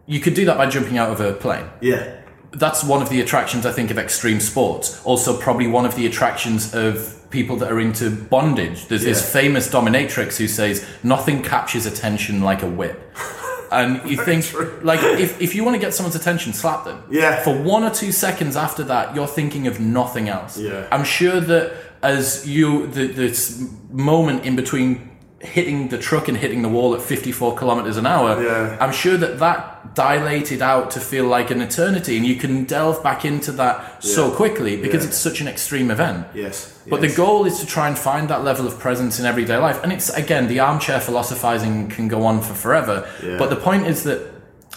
[0.07, 1.67] you could do that by jumping out of a plane.
[1.81, 2.21] Yeah.
[2.53, 5.05] That's one of the attractions, I think, of extreme sports.
[5.05, 8.87] Also, probably one of the attractions of people that are into bondage.
[8.87, 9.11] There's yeah.
[9.11, 12.99] this famous dominatrix who says, Nothing captures attention like a whip.
[13.73, 14.45] And you think,
[14.85, 17.03] like, if, if you want to get someone's attention, slap them.
[17.11, 17.43] Yeah.
[17.43, 20.57] For one or two seconds after that, you're thinking of nothing else.
[20.57, 20.87] Yeah.
[20.93, 25.11] I'm sure that as you, the, this moment in between
[25.41, 28.77] hitting the truck and hitting the wall at 54 kilometers an hour, Yeah.
[28.81, 33.03] I'm sure that that dilated out to feel like an eternity, and you can delve
[33.03, 35.09] back into that so quickly because Yeah.
[35.09, 36.27] it's such an extreme event.
[36.35, 36.74] Yes.
[36.89, 37.13] But yes.
[37.13, 39.83] the goal is to try and find that level of presence in everyday life.
[39.83, 43.11] And it's, again, the armchair philosophizing can go on for forever.
[43.23, 43.39] Yeah.
[43.39, 44.31] But the point is that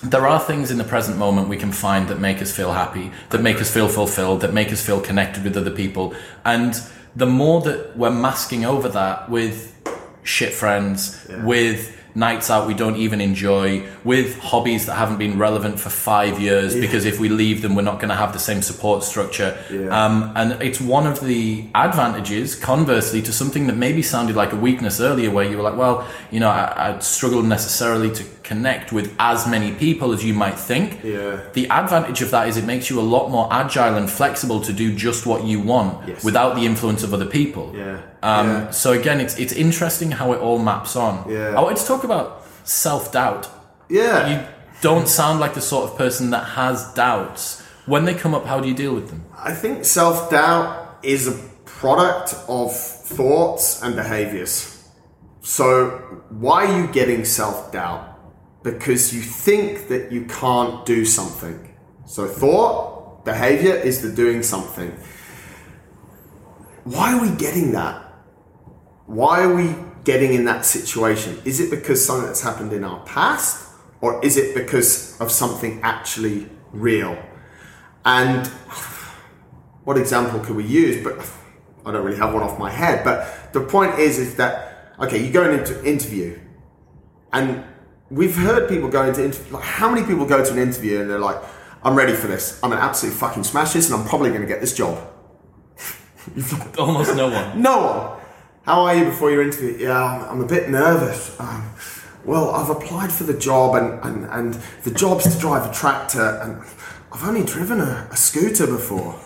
[0.04, 3.12] there are things in the present moment we can find that make us feel happy,
[3.32, 6.14] that make us feel fulfilled, that make us feel connected with other people.
[6.46, 6.80] And
[7.16, 9.76] the more that we're masking over that with
[10.24, 15.80] shit friends, with nights out we don't even enjoy, with hobbies that haven't been relevant
[15.80, 18.62] for five years because if we leave them, we're not going to have the same
[18.62, 19.56] support structure.
[19.72, 19.90] Yeah.
[20.06, 24.56] Um, and it's one of the advantages, conversely, to something that maybe sounded like a
[24.56, 28.92] weakness earlier, where you were like, well, you know, I, I struggle necessarily to connect
[28.92, 31.04] with as many people as you might think.
[31.04, 31.42] Yeah.
[31.54, 34.74] The advantage of that is it makes you a lot more agile and flexible to
[34.74, 36.24] do just what you want Yes.
[36.24, 37.74] without the influence of other people.
[37.76, 38.02] Yeah.
[38.22, 38.70] Um, yeah.
[38.72, 41.30] So again, it's it's interesting how it all maps on.
[41.30, 41.56] Yeah.
[41.58, 43.50] I wanted to talk about self doubt.
[43.90, 44.30] Yeah.
[44.30, 44.48] You
[44.82, 47.62] don't sound like the sort of person that has doubts.
[47.86, 49.24] When they come up, how do you deal with them?
[49.38, 51.32] I think self doubt is a
[51.66, 54.74] product of thoughts and behaviors.
[55.42, 55.90] So,
[56.30, 58.20] why are you getting self doubt?
[58.64, 61.74] Because you think that you can't do something.
[62.06, 64.92] So, thought, behavior is the doing something.
[66.84, 68.07] Why are we getting that?
[69.08, 71.42] Why are we getting in that situation?
[71.44, 73.66] Is it because something that's happened in our past?
[74.00, 77.18] Or is it because of something actually real?
[78.06, 78.48] And
[79.86, 81.04] what example could we use?
[81.04, 81.18] But
[81.86, 83.04] I don't really have one off my head.
[83.04, 86.40] But the point is, is that okay, you go into an interview,
[87.32, 87.64] and
[88.10, 89.54] we've heard people go into interview.
[89.54, 91.42] Like, how many people go to an interview and they're like,
[91.84, 92.60] "I'm ready for this.
[92.62, 94.98] I'm an absolute fucking smash this, and I'm probably going to get this job."
[96.78, 97.62] Almost no one.
[97.62, 98.27] No one.
[98.68, 99.78] How are you before your interview?
[99.80, 101.40] Yeah, I'm, I'm a bit nervous.
[101.40, 101.72] Um,
[102.26, 106.38] well, I've applied for the job, and, and, and the job's to drive a tractor,
[106.44, 106.62] and
[107.14, 109.18] I've only driven a, a scooter before.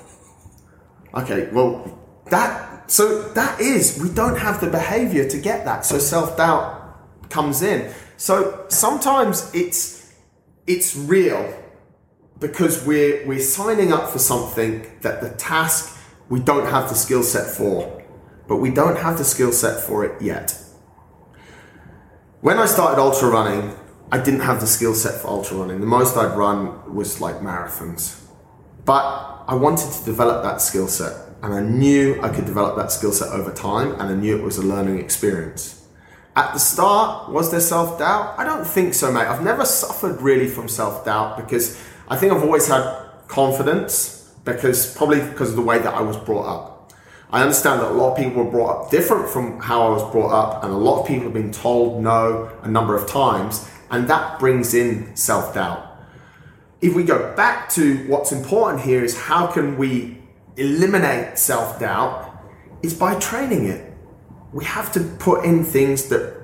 [1.16, 5.86] Okay, well, that so that is we don't have the behavior to get that.
[5.88, 7.92] So self doubt comes in.
[8.18, 10.14] So sometimes it's
[10.68, 11.52] it's real
[12.40, 15.98] because we're we're signing up for something that the task
[16.30, 18.01] we don't have the skill set for,
[18.52, 20.62] but we don't have the skill set for it yet.
[22.42, 23.74] When I started ultra running,
[24.12, 25.80] I didn't have the skill set for ultra running.
[25.80, 28.22] The most I'd run was like marathons.
[28.84, 32.92] But I wanted to develop that skill set, and I knew I could develop that
[32.92, 35.88] skill set over time, and I knew it was a learning experience.
[36.36, 38.36] At the start, was there self doubt?
[38.38, 39.28] I don't think so, mate.
[39.28, 42.84] I've never suffered really from self doubt because I think I've always had
[43.30, 46.81] confidence because probably because of the way that I was brought up.
[47.32, 50.12] I understand that a lot of people were brought up different from how I was
[50.12, 53.70] brought up, and a lot of people have been told no a number of times,
[53.90, 55.92] and that brings in self doubt
[56.82, 60.18] if we go back to what's important here is how can we
[60.58, 62.28] eliminate self-doubt
[62.82, 63.94] is by training it.
[64.52, 66.42] We have to put in things that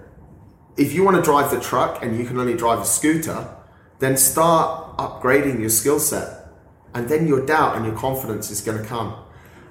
[0.77, 3.53] if you want to drive the truck and you can only drive a scooter
[3.99, 6.49] then start upgrading your skill set
[6.93, 9.15] and then your doubt and your confidence is going to come.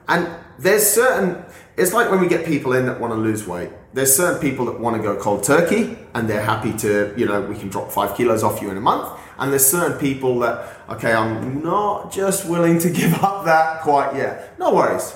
[0.08, 0.28] And
[0.58, 1.44] there's certain
[1.76, 3.70] it's like when we get people in that want to lose weight.
[3.92, 7.42] There's certain people that want to go cold turkey and they're happy to you know
[7.42, 9.18] we can drop five kilos off you in a month.
[9.38, 14.16] And there's certain people that okay i'm not just willing to give up that quite
[14.16, 14.58] yet.
[14.58, 15.14] No worries.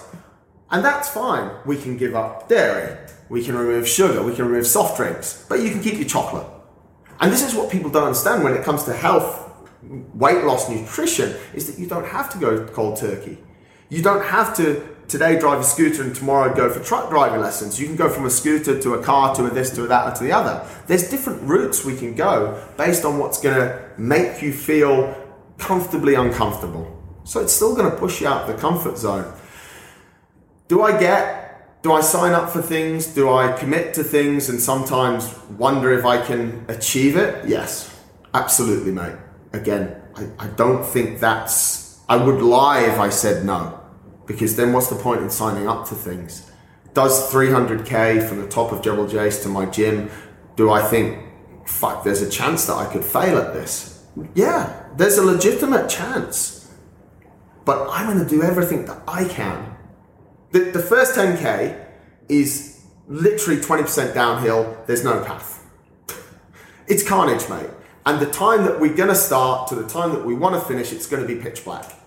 [0.70, 1.50] And that's fine.
[1.66, 2.96] We can give up dairy.
[3.28, 4.22] We can remove sugar.
[4.22, 5.44] We can remove soft drinks.
[5.48, 6.46] But you can keep your chocolate.
[7.20, 9.50] And this is what people don't understand when it comes to health
[10.14, 13.38] weight loss nutrition is that you don't have to go cold turkey.
[13.88, 17.80] You don't have to today drive a scooter and tomorrow go for truck driving lessons.
[17.80, 20.12] You can go from a scooter to a car to a this to a that
[20.12, 20.64] or to the other.
[20.86, 25.14] There's different routes we can go based on what's going to make you feel
[25.58, 26.96] comfortably uncomfortable.
[27.24, 29.30] So it's still going to push you out of the comfort zone.
[30.68, 33.08] Do I get, do I sign up for things?
[33.08, 37.48] Do I commit to things and sometimes wonder if I can achieve it?
[37.48, 38.00] Yes,
[38.32, 39.16] absolutely, mate.
[39.52, 43.79] Again, I, I don't think that's, I would lie if I said no
[44.30, 46.52] because then what's the point in signing up to things?
[46.94, 50.08] Does 300k from the top of Jebel Jais to my gym,
[50.54, 51.18] do I think,
[51.66, 54.06] fuck, there's a chance that I could fail at this?
[54.36, 56.72] Yeah, there's a legitimate chance.
[57.64, 59.76] But I'm going to do everything that I can.
[60.52, 61.84] The, the first 10k
[62.28, 65.66] is literally 20% downhill, there's no path.
[66.86, 67.70] It's carnage, mate.
[68.06, 70.60] And the time that we're going to start to the time that we want to
[70.60, 71.99] finish, it's going to be pitch black.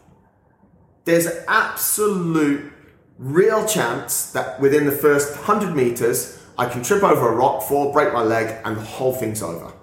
[1.06, 2.72] There's an absolute
[3.18, 7.92] real chance that within the first 100 meters, I can trip over a rock, fall,
[7.92, 9.74] break my leg, and the whole thing's over.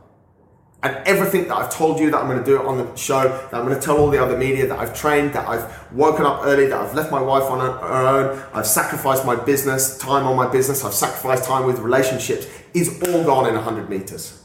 [0.82, 3.28] And everything that I've told you that I'm going to do it on the show,
[3.28, 6.24] that I'm going to tell all the other media that I've trained, that I've woken
[6.24, 10.24] up early, that I've left my wife on her own, I've sacrificed my business, time
[10.26, 14.42] on my business, I've sacrificed time with relationships, is all gone in 100 meters.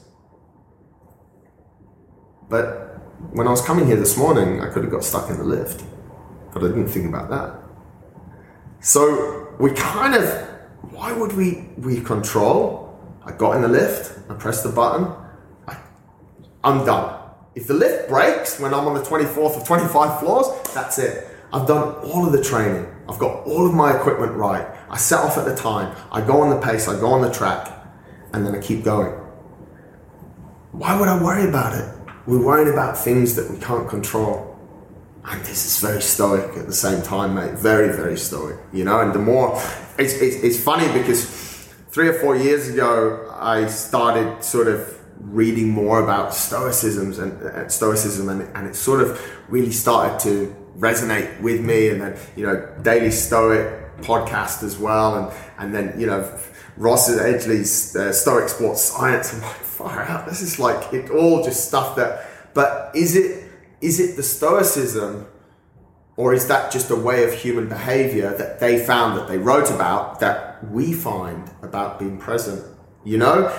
[2.50, 3.00] But
[3.32, 5.86] when I was coming here this morning, I could have got stuck in the lift,
[6.56, 7.54] but I didn't think about that.
[8.80, 10.26] So we kind of,
[10.92, 12.98] why would we, we control?
[13.26, 15.14] I got in the lift, I pressed the button,
[15.68, 15.78] I,
[16.64, 17.20] I'm done.
[17.56, 21.28] If the lift breaks when I'm on the 24th or 25 floors, that's it.
[21.52, 22.88] I've done all of the training.
[23.10, 24.66] I've got all of my equipment right.
[24.90, 25.94] I set off at the time.
[26.10, 27.70] I go on the pace, I go on the track,
[28.32, 29.12] and then I keep going.
[30.72, 32.16] Why would I worry about it?
[32.26, 34.45] We're worrying about things that we can't control.
[35.28, 37.54] And this is very stoic at the same time, mate.
[37.54, 39.00] Very, very stoic, you know.
[39.02, 39.60] And the more,
[39.98, 41.26] it's, it's, it's funny because
[41.90, 47.68] three or four years ago, I started sort of reading more about stoicisms and uh,
[47.70, 49.20] stoicism, and, and it sort of
[49.50, 51.90] really started to resonate with me.
[51.90, 56.38] And then, you know, Daily Stoic podcast as well, and and then you know,
[56.78, 59.34] Ross Edgley's uh, Stoic Sports Science.
[59.34, 60.28] I'm like, far out.
[60.28, 62.30] This is like it all just stuff that.
[62.54, 63.45] But is it
[63.86, 65.28] is it the stoicism
[66.18, 69.70] or is that just a way of human behavior that they found that they wrote
[69.70, 72.64] about that we find about being present?
[73.04, 73.54] You know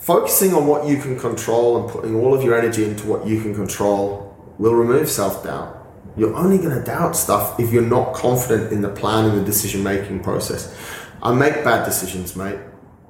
[0.00, 3.40] focusing on what you can control and putting all of your energy into what you
[3.40, 5.76] can control will remove self-doubt.
[6.16, 9.44] You're only going to doubt stuff if you're not confident in the plan and the
[9.44, 10.74] decision making process.
[11.22, 12.58] I make bad decisions mate.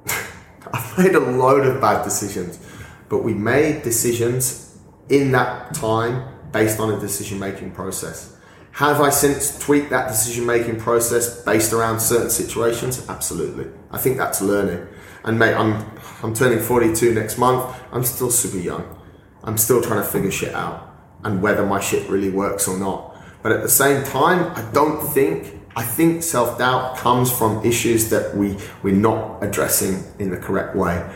[0.73, 2.59] I've made a load of bad decisions
[3.07, 4.77] but we made decisions
[5.09, 8.35] in that time based on a decision making process.
[8.73, 13.05] Have I since tweaked that decision making process based around certain situations?
[13.09, 13.67] Absolutely.
[13.91, 14.87] I think that's learning.
[15.23, 15.85] And mate, I'm
[16.23, 17.75] I'm turning 42 next month.
[17.91, 18.97] I'm still super young.
[19.43, 20.87] I'm still trying to figure shit out
[21.23, 23.15] and whether my shit really works or not.
[23.43, 28.35] But at the same time, I don't think I think self-doubt comes from issues that
[28.35, 31.07] we we're not addressing in the correct way.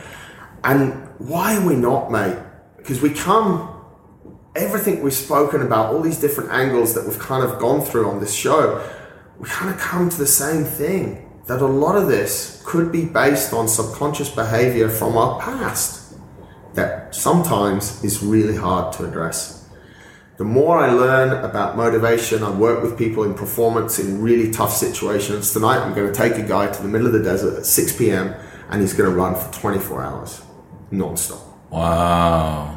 [0.63, 2.37] And why are we not, mate?
[2.77, 3.74] Because we come
[4.55, 8.19] everything we've spoken about, all these different angles that we've kind of gone through on
[8.19, 8.87] this show,
[9.37, 13.05] we kind of come to the same thing that a lot of this could be
[13.05, 16.17] based on subconscious behavior from our past
[16.73, 19.69] that sometimes is really hard to address.
[20.37, 24.73] The more I learn about motivation, I work with people in performance in really tough
[24.73, 25.53] situations.
[25.53, 27.97] Tonight, I'm going to take a guy to the middle of the desert at 6
[27.97, 28.35] p.m.
[28.69, 30.41] and he's going to run for 24 hours
[30.91, 31.71] non-stop.
[31.71, 32.74] Wow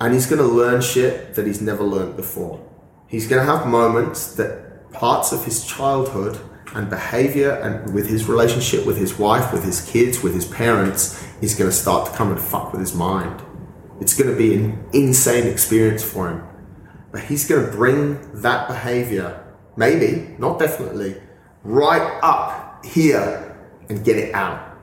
[0.00, 2.66] and he's going to learn shit that he's never learned before.
[3.06, 6.40] He's going to have moments that parts of his childhood
[6.74, 11.22] and behavior and with his relationship with his wife, with his kids, with his parents,
[11.42, 13.42] is going to start to come and fuck with his mind.
[14.00, 16.46] It's going to be an insane experience for him.
[17.12, 19.44] But he's going to bring that behavior,
[19.76, 21.20] maybe, not definitely,
[21.64, 23.56] right up here
[23.88, 24.78] and get it out.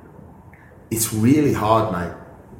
[0.91, 2.15] It's really hard, mate.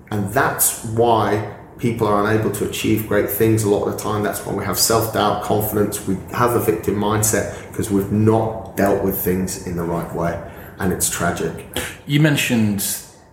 [0.10, 4.24] And that's why people are unable to achieve great things a lot of the time.
[4.24, 8.76] That's why we have self doubt, confidence, we have a victim mindset because we've not
[8.76, 10.42] dealt with things in the right way.
[10.80, 11.66] And it's tragic.
[12.06, 12.86] You mentioned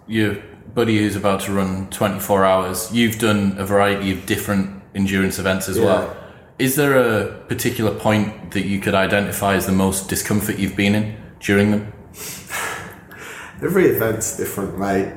[0.07, 0.37] your
[0.75, 2.93] buddy who's about to run 24 hours.
[2.93, 5.85] You've done a variety of different endurance events as yeah.
[5.85, 6.17] well.
[6.59, 10.95] Is there a particular point that you could identify as the most discomfort you've been
[10.95, 11.93] in during them?
[13.63, 15.13] Every event's different, mate.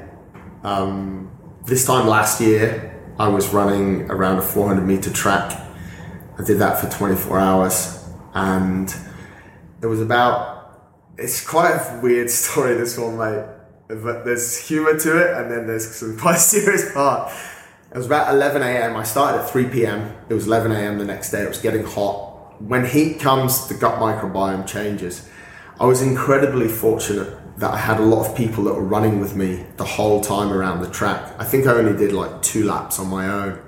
[0.64, 1.32] Um,
[1.66, 5.52] this time last year, I was running around a 400 meter track.
[6.38, 8.94] I did that for 24 hours, and
[9.82, 10.56] it was about.
[11.18, 13.46] It's quite a weird story, this one, mate.
[13.88, 17.32] But there's humor to it, and then there's some quite serious part.
[17.90, 18.96] It was about 11 a.m.
[18.96, 20.14] I started at 3 p.m.
[20.30, 21.00] It was 11 a.m.
[21.00, 21.42] the next day.
[21.42, 22.62] It was getting hot.
[22.62, 25.28] When heat comes, the gut microbiome changes.
[25.80, 29.36] I was incredibly fortunate that I had a lot of people that were running with
[29.36, 31.34] me the whole time around the track.
[31.40, 33.60] I think I only did like two laps on my own.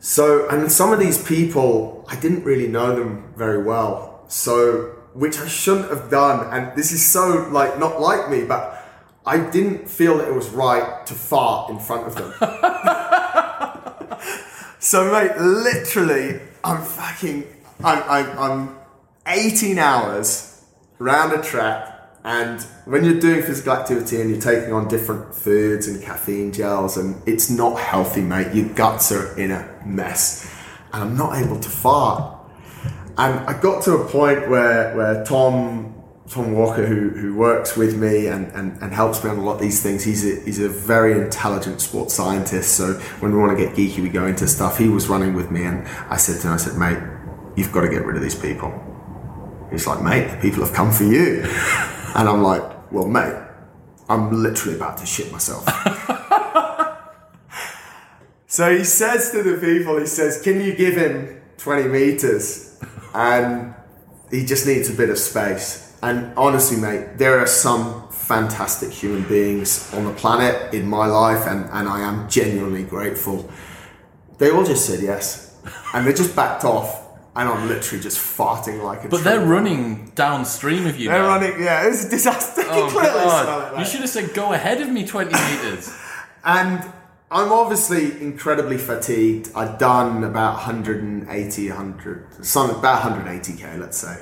[0.00, 4.24] So, and some of these people, I didn't really know them very well.
[4.28, 6.52] So, which I shouldn't have done.
[6.52, 8.84] And this is so like not like me, but
[9.24, 12.32] I didn't feel that it was right to fart in front of them.
[14.80, 17.44] so, mate, literally, I'm fucking,
[17.84, 18.78] I'm, I'm, I'm
[19.26, 20.64] 18 hours
[21.00, 21.97] around a track
[22.28, 26.98] And when you're doing physical activity and you're taking on different foods and caffeine gels,
[26.98, 28.54] and it's not healthy, mate.
[28.54, 30.46] Your guts are in a mess.
[30.92, 32.38] And I'm not able to fart.
[33.16, 35.94] And I got to a point where, where Tom
[36.28, 39.54] Tom Walker, who, who works with me and, and, and helps me on a lot
[39.54, 42.76] of these things, he's a, he's a very intelligent sports scientist.
[42.76, 44.76] So when we want to get geeky, we go into stuff.
[44.76, 46.98] He was running with me, and I said to him, I said, mate,
[47.56, 48.70] you've got to get rid of these people.
[49.70, 51.46] He's like, mate, the people have come for you.
[52.14, 53.34] And I'm like, well, mate,
[54.08, 55.64] I'm literally about to shit myself.
[58.46, 62.80] so he says to the people, he says, can you give him 20 meters?
[63.14, 63.74] And
[64.30, 65.96] he just needs a bit of space.
[66.02, 71.46] And honestly, mate, there are some fantastic human beings on the planet in my life,
[71.46, 73.50] and, and I am genuinely grateful.
[74.38, 75.56] They all just said yes,
[75.92, 76.97] and they just backed off,
[77.38, 79.08] and I'm literally just farting like a.
[79.08, 81.08] But they're running downstream of you.
[81.08, 81.28] They're now.
[81.28, 81.86] running, yeah.
[81.86, 82.62] It was a disaster.
[82.66, 83.72] Oh, God.
[83.74, 83.78] mate.
[83.78, 85.96] You should have said, go ahead of me 20 meters.
[86.44, 86.82] And
[87.30, 89.52] I'm obviously incredibly fatigued.
[89.54, 94.20] I'd done about 180, 100, some about 180k, let's say.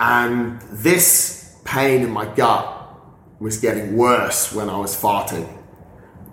[0.00, 2.90] And this pain in my gut
[3.38, 5.48] was getting worse when I was farting.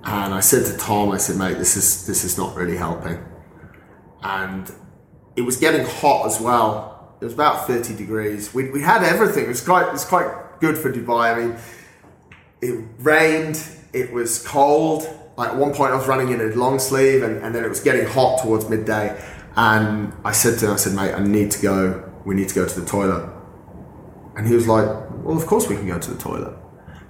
[0.03, 3.24] And I said to Tom, I said, mate, this is this is not really helping.
[4.24, 4.72] And
[5.39, 7.15] it was getting hot as well.
[7.21, 8.53] It was about 30 degrees.
[8.53, 9.45] We, we had everything.
[9.45, 11.33] It was quite it was quite good for Dubai.
[11.33, 11.57] I mean,
[12.61, 15.07] it rained, it was cold.
[15.37, 17.69] Like at one point I was running in a long sleeve and, and then it
[17.69, 19.17] was getting hot towards midday.
[19.55, 22.55] And I said to him, I said, mate, I need to go, we need to
[22.55, 23.29] go to the toilet.
[24.35, 24.87] And he was like,
[25.23, 26.53] well, of course we can go to the toilet.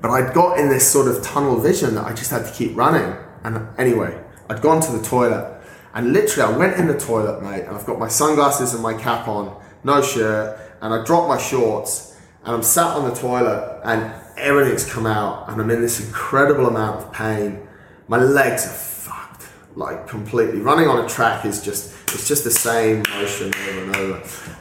[0.01, 2.77] But I'd got in this sort of tunnel vision that I just had to keep
[2.77, 3.17] running.
[3.43, 4.21] And anyway,
[4.51, 5.58] I'd gone to the toilet
[5.99, 8.93] and literally I went in the toilet, mate, and I've got my sunglasses and my
[8.93, 13.81] cap on, no shirt, and I dropped my shorts and I'm sat on the toilet
[13.83, 17.67] and everything's come out and I'm in this incredible amount of pain.
[18.07, 20.61] My legs are fucked, like completely.
[20.61, 24.15] Running on a track is just, it's just the same motion over and over.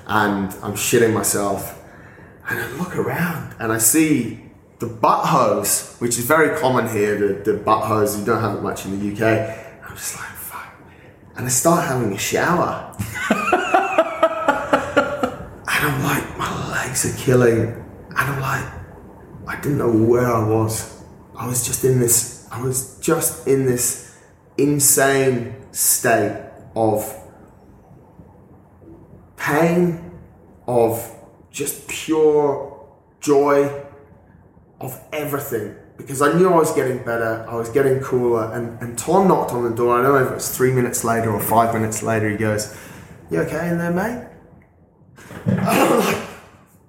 [0.08, 1.80] And I'm shitting myself.
[2.48, 4.40] And I look around and I see
[4.80, 8.56] the butt hose, which is very common here, the, the butt hose, you don't have
[8.56, 9.88] it much in the UK.
[9.88, 10.37] I'm just like.
[11.38, 12.92] And I start having a shower.
[15.68, 17.60] and I'm like, my legs are killing.
[17.60, 18.64] And I'm like,
[19.46, 21.00] I didn't know where I was.
[21.36, 24.18] I was just in this, I was just in this
[24.56, 27.16] insane state of
[29.36, 30.10] pain,
[30.66, 31.08] of
[31.52, 32.84] just pure
[33.20, 33.84] joy,
[34.80, 35.76] of everything.
[35.98, 39.50] Because I knew I was getting better, I was getting cooler, and, and Tom knocked
[39.52, 39.98] on the door.
[39.98, 42.30] I don't know if it was three minutes later or five minutes later.
[42.30, 42.74] He goes,
[43.30, 44.24] You okay in there, mate?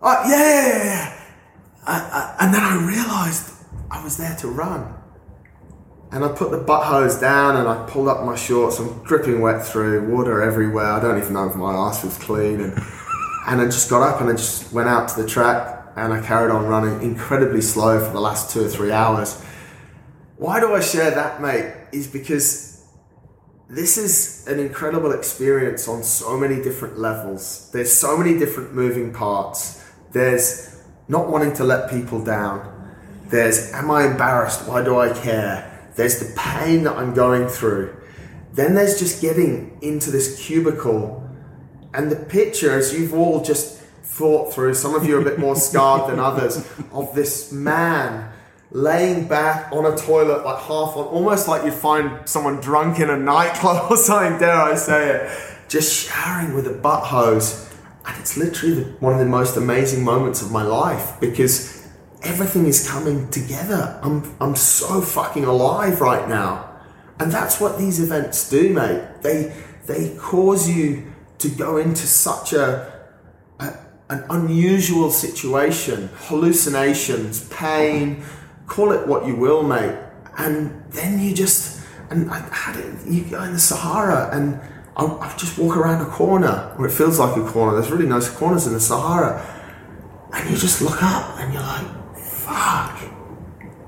[0.02, 1.24] Oh, yeah, yeah, yeah, yeah.
[1.86, 3.52] I, I, and then I realized
[3.92, 4.94] I was there to run.
[6.12, 8.80] And I put the butt hose down and I pulled up my shorts.
[8.80, 10.86] I'm dripping wet through, water everywhere.
[10.86, 12.62] I don't even know if my ass was clean.
[12.62, 12.82] And,
[13.48, 16.22] and I just got up and I just went out to the track and I
[16.22, 19.42] carried on running incredibly slow for the last two or three hours.
[20.38, 21.74] Why do I share that, mate?
[21.92, 22.86] Is because
[23.70, 27.70] this is an incredible experience on so many different levels.
[27.72, 29.84] There's so many different moving parts.
[30.12, 32.96] There's not wanting to let people down.
[33.28, 34.68] There's, am I embarrassed?
[34.68, 35.92] Why do I care?
[35.96, 37.96] There's the pain that I'm going through.
[38.54, 41.30] Then there's just getting into this cubicle
[41.94, 43.79] and the picture, as you've all just
[44.20, 46.58] thought through, some of you are a bit more scarred than others,
[46.92, 48.32] of this man
[48.72, 53.10] laying back on a toilet, like half on, almost like you'd find someone drunk in
[53.10, 57.68] a nightclub or something, dare I say it, just showering with a butt hose.
[58.06, 61.88] And it's literally the, one of the most amazing moments of my life because
[62.24, 64.00] everything is coming together.
[64.04, 66.70] I'm, I'm so fucking alive right now.
[67.20, 69.22] And that's what these events do, mate.
[69.22, 69.54] They,
[69.86, 72.89] they cause you to go into such a, a
[74.10, 78.24] an unusual situation, hallucinations, pain,
[78.66, 79.96] call it what you will, mate.
[80.38, 84.60] And then you just, and I had it, you go in the Sahara and
[84.98, 87.80] I, I just walk around a corner, or it feels like a corner.
[87.80, 89.46] There's really nice corners in the Sahara.
[90.34, 93.00] And you just look up and you're like, fuck,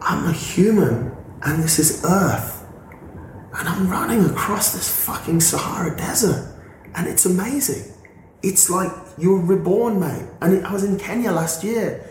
[0.02, 2.65] I'm a human and this is Earth.
[3.57, 6.56] And I'm running across this fucking Sahara desert.
[6.95, 7.93] And it's amazing.
[8.43, 8.91] It's like
[9.22, 10.26] you're reborn, mate.
[10.41, 12.07] And I was in Kenya last year,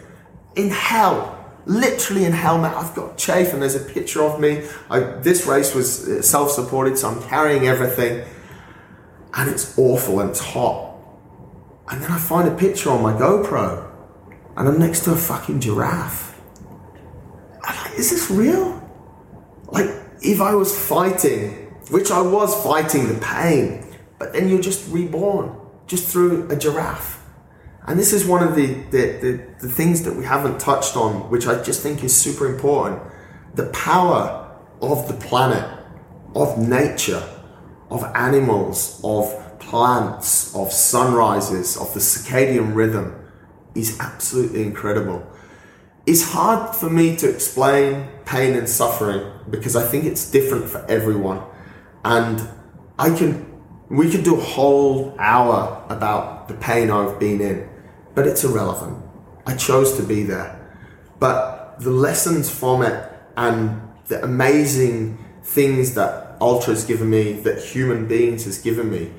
[0.55, 2.73] in hell, literally in hell, mate.
[2.73, 4.67] I've got chafe, and there's a picture of me.
[4.89, 8.25] I, this race was uh, self-supported, so I'm carrying everything,
[9.35, 10.95] and it's awful and it's hot.
[11.89, 13.91] And then I find a picture on my GoPro,
[14.57, 16.41] and I'm next to a fucking giraffe.
[17.97, 18.81] is this real?
[19.67, 19.91] Like,
[20.23, 21.51] if I was fighting,
[21.91, 23.85] which I was fighting the pain,
[24.19, 25.60] but then you're just reborn,
[25.91, 27.21] just through a giraffe.
[27.85, 31.29] And this is one of the, the, the, the things that we haven't touched on,
[31.31, 33.03] which I just think is super important.
[33.57, 35.69] The power of the planet,
[36.37, 37.29] of nature,
[37.91, 43.27] of animals, of plants, of sunrises, of the circadian rhythm
[43.75, 45.27] is absolutely incredible.
[46.07, 50.87] It's hard for me to explain pain and suffering because I think it's different for
[50.89, 51.43] everyone.
[52.05, 52.49] And
[52.97, 53.50] I can,
[53.91, 57.69] we could do a whole hour about the pain I've been in,
[58.15, 59.05] but it's irrelevant.
[59.47, 60.57] I chose to be there.
[61.19, 67.63] But the lessons from it and the amazing things that Ultra has given me, that
[67.63, 69.11] human beings has given me,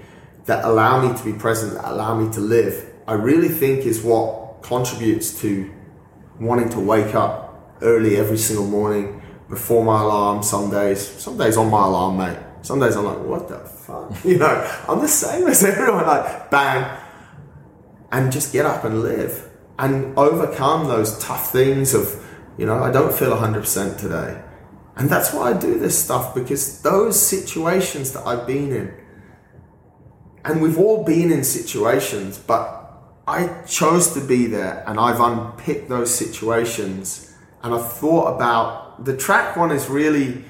[0.46, 4.02] that allow me to be present, that allow me to live, I really think is
[4.02, 5.70] what contributes to
[6.40, 11.06] wanting to wake up early every single morning before my alarm some days.
[11.06, 12.38] Some days on my alarm, mate.
[12.62, 14.12] Some days I'm like, what the fuck?
[14.26, 16.06] You know, I'm the same as everyone.
[16.06, 16.98] Like, bang.
[18.12, 22.24] And just get up and live and overcome those tough things of,
[22.58, 24.42] you know, I don't feel 100% today.
[24.96, 28.94] And that's why I do this stuff because those situations that I've been in,
[30.44, 32.82] and we've all been in situations, but
[33.28, 37.34] I chose to be there and I've unpicked those situations
[37.64, 40.44] and I've thought about the track one is really,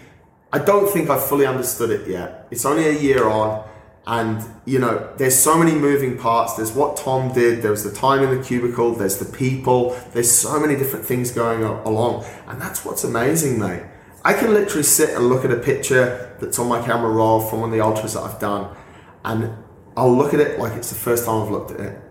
[0.54, 2.48] I don't think I've fully understood it yet.
[2.52, 3.68] It's only a year on
[4.06, 6.56] and you know, there's so many moving parts.
[6.56, 10.60] There's what Tom did, there's the time in the cubicle, there's the people, there's so
[10.60, 12.26] many different things going along.
[12.48, 13.84] And that's what's amazing, mate.
[14.24, 17.62] I can literally sit and look at a picture that's on my camera roll from
[17.62, 18.76] one of the ultras that I've done
[19.24, 19.56] and
[19.96, 22.02] I'll look at it like it's the first time I've looked at it.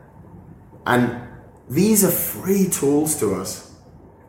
[0.86, 1.28] And
[1.68, 3.69] these are free tools to us.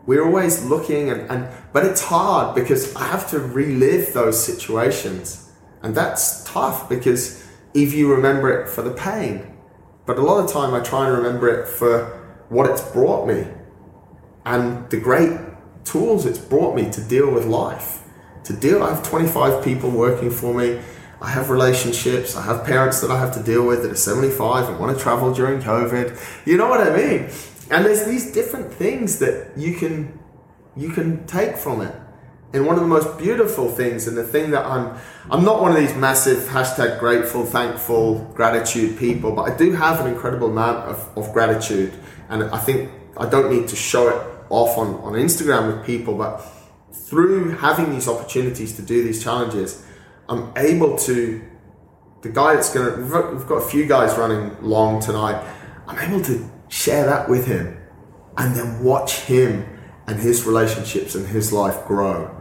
[0.05, 5.51] We're always looking and, and but it's hard because I have to relive those situations.
[5.83, 9.57] And that's tough because if you remember it for the pain.
[10.05, 12.19] But a lot of time I try and remember it for
[12.49, 13.47] what it's brought me
[14.45, 15.39] and the great
[15.83, 18.03] tools it's brought me to deal with life.
[18.45, 20.81] To deal, I have 25 people working for me.
[21.21, 22.35] I have relationships.
[22.35, 25.01] I have parents that I have to deal with that are 75 and want to
[25.01, 26.47] travel during COVID.
[26.47, 27.29] You know what I mean?
[27.71, 30.19] And there's these different things that you can
[30.75, 31.95] you can take from it.
[32.53, 34.97] And one of the most beautiful things, and the thing that I'm
[35.29, 40.05] I'm not one of these massive hashtag grateful, thankful, gratitude people, but I do have
[40.05, 41.93] an incredible amount of, of gratitude.
[42.27, 46.15] And I think I don't need to show it off on, on Instagram with people,
[46.15, 46.39] but
[46.91, 49.85] through having these opportunities to do these challenges,
[50.27, 51.47] I'm able to.
[52.21, 55.43] The guy that's gonna, we've got a few guys running long tonight.
[55.87, 57.77] I'm able to share that with him,
[58.37, 59.67] and then watch him
[60.07, 62.35] and his relationships and his life grow,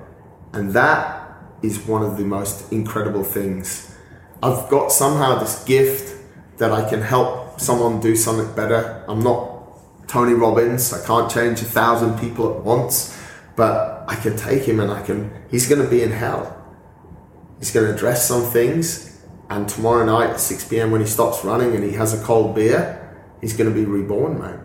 [0.53, 1.17] and that
[1.63, 3.95] is one of the most incredible things.
[4.43, 6.17] I've got somehow this gift
[6.57, 9.05] that I can help someone do something better.
[9.07, 10.93] I'm not Tony Robbins.
[10.95, 13.19] I can't change a thousand people at once,
[13.57, 15.31] but I can take him and I can.
[15.51, 16.57] He's going to be in hell
[17.61, 19.21] He's going to address some things,
[19.51, 20.91] and tomorrow night at 6 p.m.
[20.91, 23.00] when he stops running and he has a cold beer,
[23.41, 24.65] he's going to be reborn, man.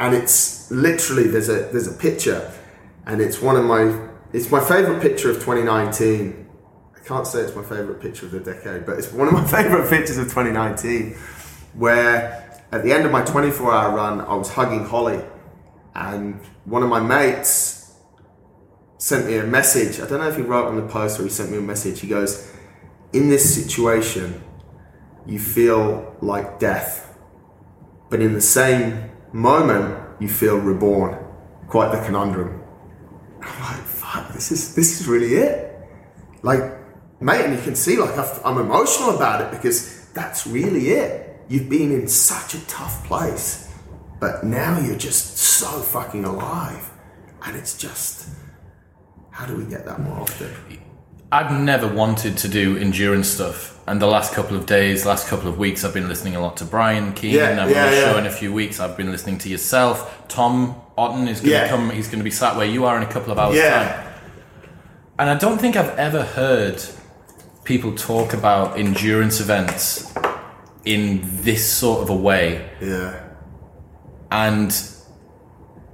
[0.00, 2.52] And it's literally there's a there's a picture,
[3.06, 6.48] and it's one of my it's my favorite picture of 2019.
[6.96, 9.46] I can't say it's my favorite picture of the decade, but it's one of my
[9.62, 11.12] favorite pictures of 2019,
[11.74, 15.22] where at the end of my 24 hour run, I was hugging Holly,
[15.94, 17.82] and one of my mates
[19.02, 20.00] sent me a message.
[20.00, 22.00] I don't know if he wrote on the post or he sent me a message.
[22.00, 22.50] He goes,
[23.12, 24.40] In this situation,
[25.26, 27.11] you feel like death,
[28.12, 31.16] but in the same moment, you feel reborn.
[31.66, 32.62] Quite the conundrum.
[33.40, 35.74] I'm like, fuck, this is, this is really it.
[36.42, 36.60] Like,
[37.22, 38.12] mate, and you can see, like,
[38.44, 41.40] I'm emotional about it because that's really it.
[41.48, 43.72] You've been in such a tough place,
[44.20, 46.90] but now you're just so fucking alive.
[47.46, 48.28] And it's just,
[49.30, 50.81] how do we get that more often?
[51.32, 55.48] I've never wanted to do endurance stuff, and the last couple of days, last couple
[55.48, 57.34] of weeks, I've been listening a lot to Brian Keane.
[57.36, 58.18] Yeah, I'm yeah, on a show yeah.
[58.18, 58.78] in a few weeks.
[58.80, 60.28] I've been listening to yourself.
[60.28, 61.68] Tom Otten is going to Yeah.
[61.68, 61.88] come.
[61.88, 63.82] He's going to be sat where you are in a couple of hours' Yeah.
[63.82, 64.12] time.
[65.18, 66.82] And I don't think I've ever heard
[67.64, 70.12] people talk about endurance events
[70.84, 72.68] in this sort of a way.
[72.80, 73.14] Yeah.
[74.30, 74.70] and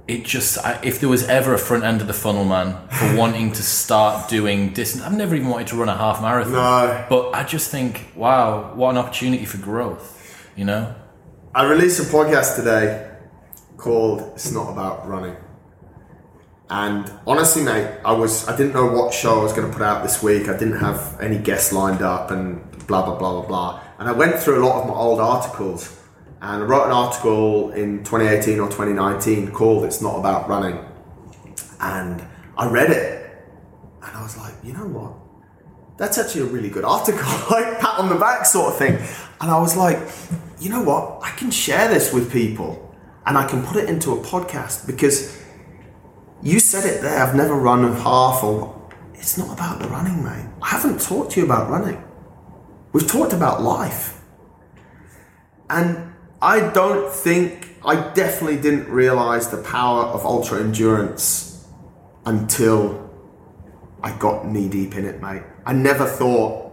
[0.09, 3.15] it just I, if there was ever a front end of the funnel man for
[3.21, 7.05] wanting to start doing distance i've never even wanted to run a half marathon No.
[7.09, 10.07] but i just think wow what an opportunity for growth
[10.55, 10.95] you know
[11.53, 13.09] I released a podcast today
[13.75, 15.35] called It's Not About Running.
[16.69, 19.81] And honestly, mate, I was I didn't know what show I was going to put
[19.81, 20.47] out this week.
[20.47, 23.81] I didn't have any guests lined up and blah blah blah blah blah.
[23.97, 25.98] And I went through a lot of my old articles
[26.41, 30.79] and I wrote an article in 2018 or 2019 called "It's Not About Running,"
[31.79, 32.21] and
[32.57, 33.19] I read it
[34.03, 35.13] and I was like, you know what?
[35.97, 37.21] That's actually a really good article,
[37.51, 38.95] like pat on the back sort of thing.
[39.41, 39.99] And I was like,
[40.59, 41.19] you know what?
[41.21, 42.95] I can share this with people
[43.25, 45.41] and I can put it into a podcast because
[46.41, 47.21] you said it there.
[47.21, 48.75] I've never run a half or.
[49.13, 50.47] It's not about the running, mate.
[50.61, 52.01] I haven't talked to you about running.
[52.93, 54.21] We've talked about life.
[55.69, 56.08] And
[56.41, 61.67] I don't think, I definitely didn't realize the power of ultra endurance
[62.25, 63.09] until
[64.01, 65.43] I got knee deep in it, mate.
[65.65, 66.67] I never thought.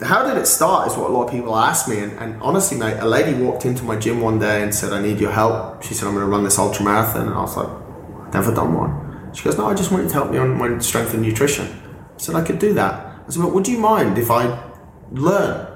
[0.00, 0.90] How did it start?
[0.90, 1.98] Is what a lot of people ask me.
[2.00, 5.00] And, and honestly, mate, a lady walked into my gym one day and said, I
[5.00, 5.82] need your help.
[5.82, 7.28] She said, I'm going to run this ultra marathon.
[7.28, 9.32] And I was like, never done one.
[9.34, 11.66] She goes, no, I just want you to help me on my strength and nutrition.
[11.66, 13.22] I said, I could do that.
[13.26, 14.72] I said, well, would you mind if I
[15.12, 15.69] learn?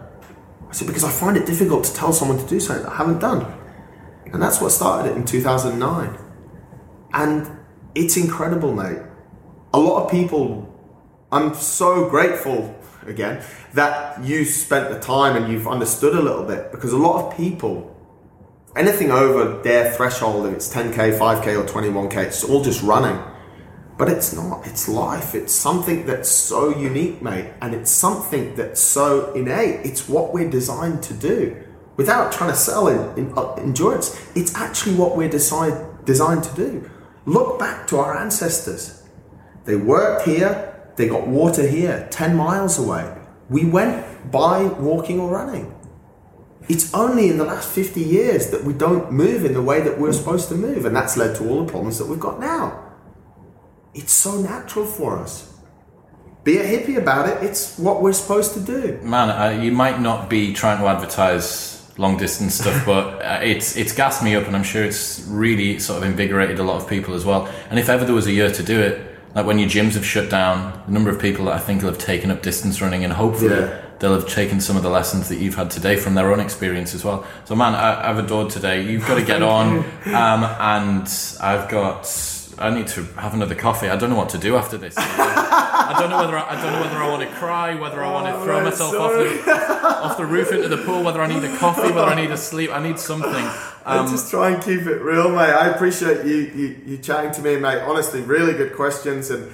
[0.74, 2.96] I said, because I find it difficult to tell someone to do something that I
[2.96, 3.46] haven't done.
[4.32, 6.18] And that's what started it in 2009.
[7.12, 7.58] And
[7.94, 8.98] it's incredible, mate.
[9.72, 10.68] A lot of people,
[11.30, 12.76] I'm so grateful
[13.06, 13.44] again
[13.74, 17.36] that you spent the time and you've understood a little bit because a lot of
[17.36, 17.96] people
[18.74, 23.16] anything over their threshold, if it's 10k, 5k, or 21k, it's all just running.
[23.96, 25.34] But it's not, it's life.
[25.34, 27.52] It's something that's so unique, mate.
[27.60, 29.86] And it's something that's so innate.
[29.86, 31.62] It's what we're designed to do
[31.96, 34.20] without trying to sell in, in uh, endurance.
[34.34, 36.90] It's actually what we're decide, designed to do.
[37.24, 39.02] Look back to our ancestors.
[39.64, 43.16] They worked here, they got water here, 10 miles away.
[43.48, 45.74] We went by walking or running.
[46.68, 49.98] It's only in the last 50 years that we don't move in the way that
[49.98, 52.83] we're supposed to move, and that's led to all the problems that we've got now.
[53.94, 55.50] It's so natural for us.
[56.42, 58.98] Be a hippie about it, it's what we're supposed to do.
[59.02, 63.76] Man, uh, you might not be trying to advertise long distance stuff, but uh, it's
[63.76, 66.88] it's gassed me up, and I'm sure it's really sort of invigorated a lot of
[66.88, 67.48] people as well.
[67.70, 69.00] And if ever there was a year to do it,
[69.34, 71.88] like when your gyms have shut down, the number of people that I think will
[71.90, 73.80] have taken up distance running, and hopefully Yeah.
[74.00, 76.94] they'll have taken some of the lessons that you've had today from their own experience
[76.94, 77.24] as well.
[77.46, 78.82] So, man, I, I've adored today.
[78.82, 81.08] You've got to get on, um, and
[81.40, 82.06] I've got.
[82.58, 83.88] I need to have another coffee.
[83.88, 84.94] I don't know what to do after this.
[84.98, 88.12] I don't know whether I, I don't know whether I want to cry, whether I
[88.12, 89.38] want to throw man, myself sorry.
[89.38, 89.52] off the
[90.04, 92.36] off the roof into the pool, whether I need a coffee, whether I need a
[92.36, 92.70] sleep.
[92.70, 93.46] I need something.
[93.84, 95.52] Um, just try and keep it real, mate.
[95.52, 97.80] I appreciate you, you, you chatting to me, mate.
[97.82, 99.30] Honestly, really good questions.
[99.30, 99.52] And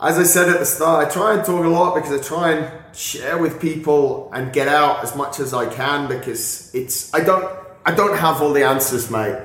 [0.00, 2.52] as I said at the start, I try and talk a lot because I try
[2.52, 7.20] and share with people and get out as much as I can because it's I
[7.20, 7.44] don't
[7.86, 9.38] I don't have all the answers, mate.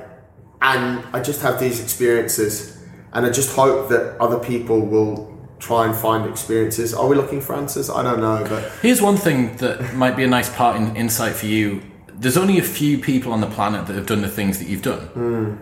[0.62, 2.82] And I just have these experiences,
[3.12, 6.92] and I just hope that other people will try and find experiences.
[6.94, 7.88] Are we looking for answers?
[7.90, 11.34] I don't know, but Here's one thing that might be a nice part in insight
[11.34, 11.82] for you.
[12.08, 14.82] There's only a few people on the planet that have done the things that you've
[14.82, 15.06] done.
[15.08, 15.54] Hmm.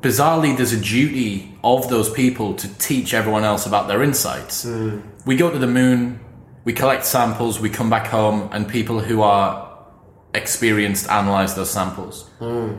[0.00, 4.64] Bizarrely, there's a duty of those people to teach everyone else about their insights.
[4.64, 5.00] Hmm.
[5.24, 6.20] We go to the moon,
[6.64, 9.86] we collect samples, we come back home, and people who are
[10.34, 12.28] experienced analyze those samples.
[12.38, 12.74] Hmm.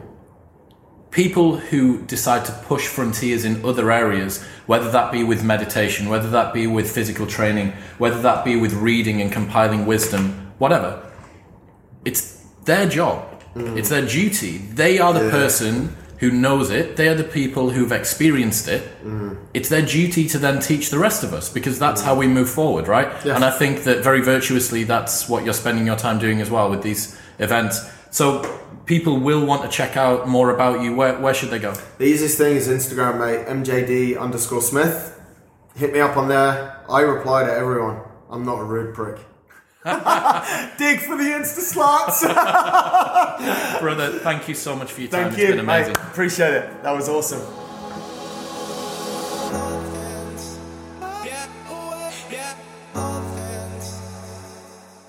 [1.16, 6.30] People who decide to push frontiers in other areas, whether that be with meditation, whether
[6.32, 11.10] that be with physical training, whether that be with reading and compiling wisdom, whatever,
[12.04, 13.42] it's their job.
[13.56, 13.78] Mm.
[13.78, 14.58] It's their duty.
[14.58, 16.98] They are the person who knows it.
[16.98, 18.84] They are the people who've experienced it.
[19.02, 19.38] Mm.
[19.54, 22.50] It's their duty to then teach the rest of us because that's how we move
[22.50, 23.08] forward, right?
[23.26, 23.36] Yeah.
[23.36, 26.70] And I think that very virtuously, that's what you're spending your time doing as well
[26.70, 27.90] with these events.
[28.12, 28.44] So
[28.86, 30.96] people will want to check out more about you.
[30.96, 31.74] Where, where should they go?
[31.98, 33.48] The easiest thing is Instagram, mate.
[33.48, 35.20] MJD underscore Smith.
[35.76, 36.82] Hit me up on there.
[36.90, 38.02] I reply to everyone.
[38.30, 39.18] I'm not a rude prick.
[39.86, 42.24] Dig for the Insta slots.
[43.82, 45.26] Brother, thank you so much for your time.
[45.26, 45.94] Thank it's you, been amazing.
[45.98, 46.08] mate.
[46.08, 46.84] Appreciate it.
[46.84, 47.65] That was awesome.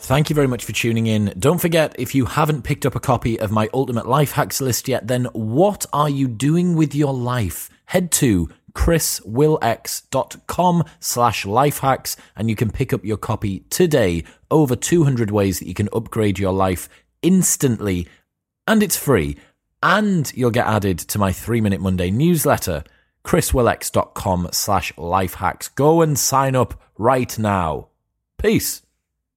[0.06, 1.34] Thank you very much for tuning in.
[1.36, 4.86] Don't forget, if you haven't picked up a copy of my Ultimate Life Hacks list
[4.86, 7.68] yet, then what are you doing with your life?
[7.86, 14.22] Head to chriswillx.com slash lifehacks and you can pick up your copy today.
[14.48, 16.88] Over 200 ways that you can upgrade your life
[17.22, 18.06] instantly
[18.68, 19.36] and it's free.
[19.82, 22.84] And you'll get added to my three minute Monday newsletter,
[23.24, 25.74] chriswillx.com slash lifehacks.
[25.74, 27.88] Go and sign up right now.
[28.38, 28.85] Peace.